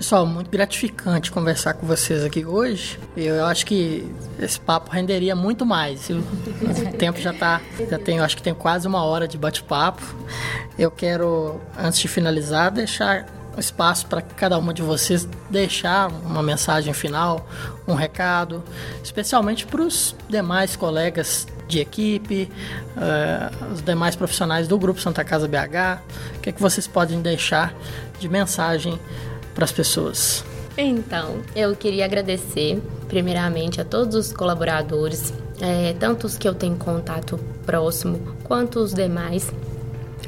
[0.02, 2.98] Pessoal, muito gratificante conversar com vocês aqui hoje.
[3.16, 6.10] Eu acho que esse papo renderia muito mais.
[6.10, 10.02] O tempo já está, já tem, acho que tem quase uma hora de bate-papo.
[10.76, 16.96] Eu quero, antes de finalizar, deixar espaço para cada uma de vocês deixar uma mensagem
[16.96, 17.48] final,
[17.88, 18.64] um recado,
[19.04, 22.52] especialmente para os demais colegas de equipe,
[22.98, 26.02] uh, os demais profissionais do Grupo Santa Casa BH.
[26.38, 27.72] O que, é que vocês podem deixar
[28.20, 29.00] de mensagem
[29.54, 30.44] para as pessoas?
[30.78, 36.76] Então, eu queria agradecer primeiramente a todos os colaboradores, é, tanto os que eu tenho
[36.78, 39.52] contato próximo quanto os demais,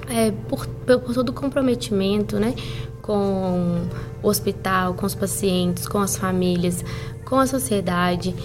[0.09, 2.53] é, por, por todo o comprometimento, né?
[3.01, 3.87] Com
[4.21, 6.83] o hospital, com os pacientes, com as famílias,
[7.25, 8.35] com a sociedade,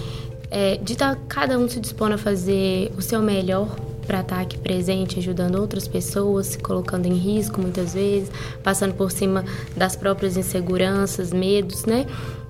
[0.50, 3.76] é, de estar tá, cada um se dispondo a fazer o seu melhor
[4.08, 8.30] para estar tá aqui presente, ajudando outras pessoas, se colocando em risco muitas vezes,
[8.62, 9.44] passando por cima
[9.76, 12.06] das próprias inseguranças, medos, né?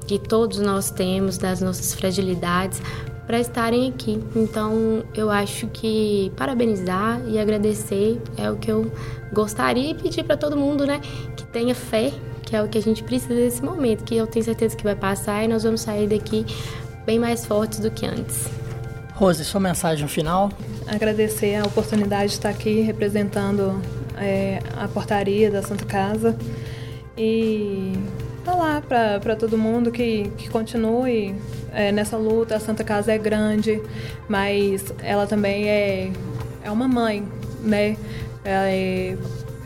[0.07, 2.81] Que todos nós temos, das nossas fragilidades,
[3.27, 4.23] para estarem aqui.
[4.37, 8.91] Então, eu acho que parabenizar e agradecer é o que eu
[9.33, 11.01] gostaria e pedir para todo mundo, né,
[11.37, 12.11] que tenha fé,
[12.43, 14.97] que é o que a gente precisa nesse momento, que eu tenho certeza que vai
[14.97, 16.47] passar e nós vamos sair daqui
[17.05, 18.49] bem mais fortes do que antes.
[19.19, 20.49] Rose, sua mensagem final?
[20.87, 23.83] Agradecer a oportunidade de estar aqui representando
[24.17, 26.39] é, a portaria da Santa Casa
[27.17, 27.95] e
[28.45, 31.35] falar para todo mundo que, que continue
[31.73, 32.55] é, nessa luta.
[32.55, 33.83] A Santa Casa é grande,
[34.29, 36.13] mas ela também é,
[36.63, 37.27] é uma mãe,
[37.61, 37.97] né?
[38.45, 39.17] É,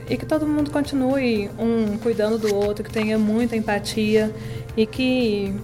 [0.08, 4.34] e que todo mundo continue um cuidando do outro, que tenha muita empatia
[4.74, 5.54] e que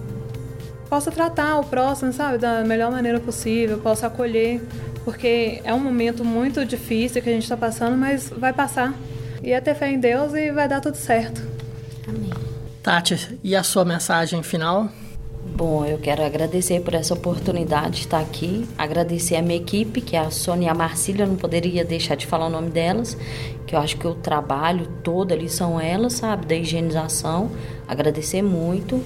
[0.89, 4.61] possa tratar o próximo, sabe, da melhor maneira possível, possa acolher,
[5.05, 8.93] porque é um momento muito difícil que a gente está passando, mas vai passar.
[9.43, 11.41] E é ter fé em Deus e vai dar tudo certo.
[12.07, 12.31] Amém.
[12.81, 14.89] Tati, e a sua mensagem final?
[15.55, 20.15] Bom, eu quero agradecer por essa oportunidade de estar aqui, agradecer a minha equipe, que
[20.15, 23.17] é a Sônia e a Marcília, não poderia deixar de falar o nome delas,
[23.65, 27.51] que eu acho que o trabalho todo ali são elas, sabe, da higienização.
[27.87, 29.03] Agradecer muito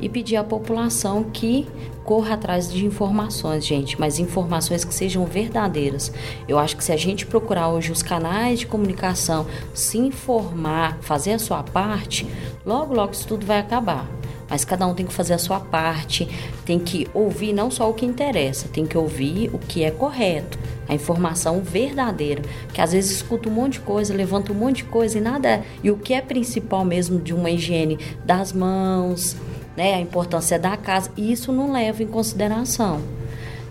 [0.00, 1.66] e pedir à população que
[2.04, 6.12] corra atrás de informações, gente, mas informações que sejam verdadeiras.
[6.48, 11.34] Eu acho que se a gente procurar hoje os canais de comunicação, se informar, fazer
[11.34, 12.26] a sua parte,
[12.64, 14.08] logo, logo isso tudo vai acabar.
[14.50, 16.28] Mas cada um tem que fazer a sua parte,
[16.64, 20.58] tem que ouvir não só o que interessa, tem que ouvir o que é correto,
[20.88, 22.42] a informação verdadeira.
[22.74, 25.62] Que às vezes escuta um monte de coisa, levanta um monte de coisa e nada.
[25.84, 29.36] E o que é principal mesmo de uma higiene das mãos,
[29.76, 33.00] né, a importância da casa, e isso não leva em consideração.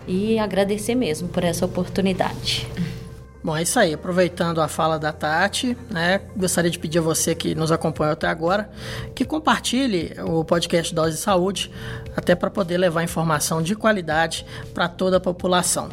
[0.08, 2.68] E agradecer mesmo por essa oportunidade.
[3.42, 3.94] Bom, é isso aí.
[3.94, 8.28] Aproveitando a fala da Tati, né, gostaria de pedir a você que nos acompanhou até
[8.28, 8.70] agora
[9.16, 11.72] que compartilhe o podcast Dose de Saúde,
[12.16, 15.90] até para poder levar informação de qualidade para toda a população.